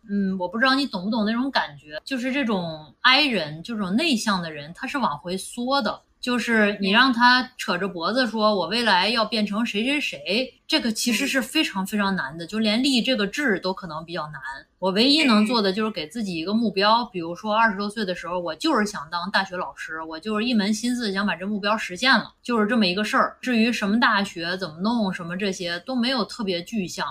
[0.10, 6.02] 嗯，我不知道你懂不懂那种感觉，就是这种 I 人，这种内向的人，他是往回缩的。
[6.26, 14.42] 就是你让他扯着脖子说，我未来要变成谁谁谁，这个其实是非常非常难的，就连立这个志都可能比较难。
[14.80, 23.38] 我唯一能做的就是给自己一个目标，比如说二十多岁的时候，我就是想当大学老师，我就是一门心思想把这目标实现了，就是这么一个事儿。
[23.40, 27.06] 至于什么大学怎么弄，什么这些都没有特别具象。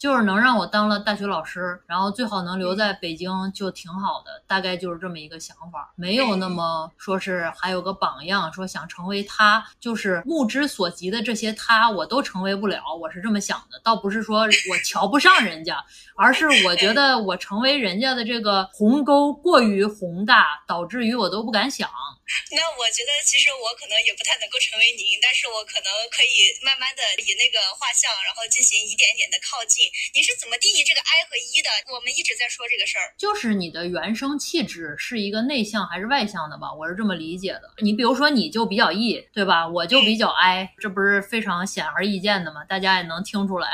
[0.00, 15.76] 就是能让我当了大学老师，然后最好能留在北京就挺好的，大概就是这么一个想法，没有那么说是还有个榜样，说想成为他，就是目之所及的这些他我都成为不了，我是这么想的，倒不是说我瞧不上人家，
[16.16, 21.86] 而是我觉得我成为人家的这个鸿沟过于宏大，导致于我都不敢想。
[22.56, 29.90] 那我觉得其实我可能也不太能够成为您，但是我可能可以慢慢的以那个画像，然后进行一点点的靠近。
[30.14, 31.70] 你是怎么定义这个 I 和 E 的？
[31.92, 36.72] 我们一直在说这个事儿，就是你的原生气质是一个内向还是外向的吧？
[36.72, 37.74] 我是这么理解的。
[37.82, 39.66] 你比如说你就比较 E，对吧？
[39.66, 42.64] 我就比较 I，这不是非常显而易见的吗？
[42.68, 43.68] 大家也能听出来。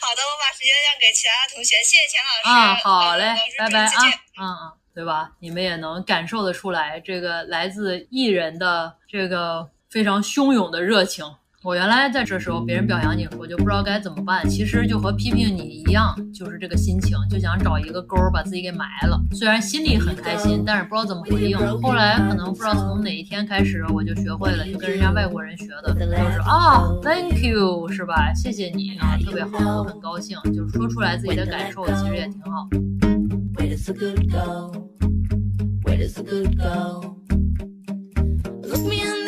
[0.00, 2.58] 好的，我把时间让给其他同学，谢谢钱老师。
[2.58, 3.90] 啊，好嘞，拜拜啊，
[4.38, 4.81] 嗯嗯。
[4.94, 5.30] 对吧？
[5.40, 11.24] 你们也能感受得出来，这个来自艺人的这个非常汹涌的热情。
[11.64, 14.44] 我原来在这时候，别人表扬你，我就不知道该怎么办。
[14.48, 19.16] 其实就和批评你一样，就是这个心情，就想找一个沟儿把自己给埋了。
[19.30, 21.56] 虽然心里很开心，但是不知道怎么回应。
[21.80, 28.34] 后来可能不知道从哪一天开始，我就学会了，就跟人家外国人学的，就是啊，Thank you，是吧？
[28.34, 32.68] 谢谢你啊，特别好，我很高兴，就是说出来自己的感受，其实也挺好。
[33.54, 34.90] Where does the good go?
[35.82, 37.16] Where does the good go?
[38.68, 39.21] Look me in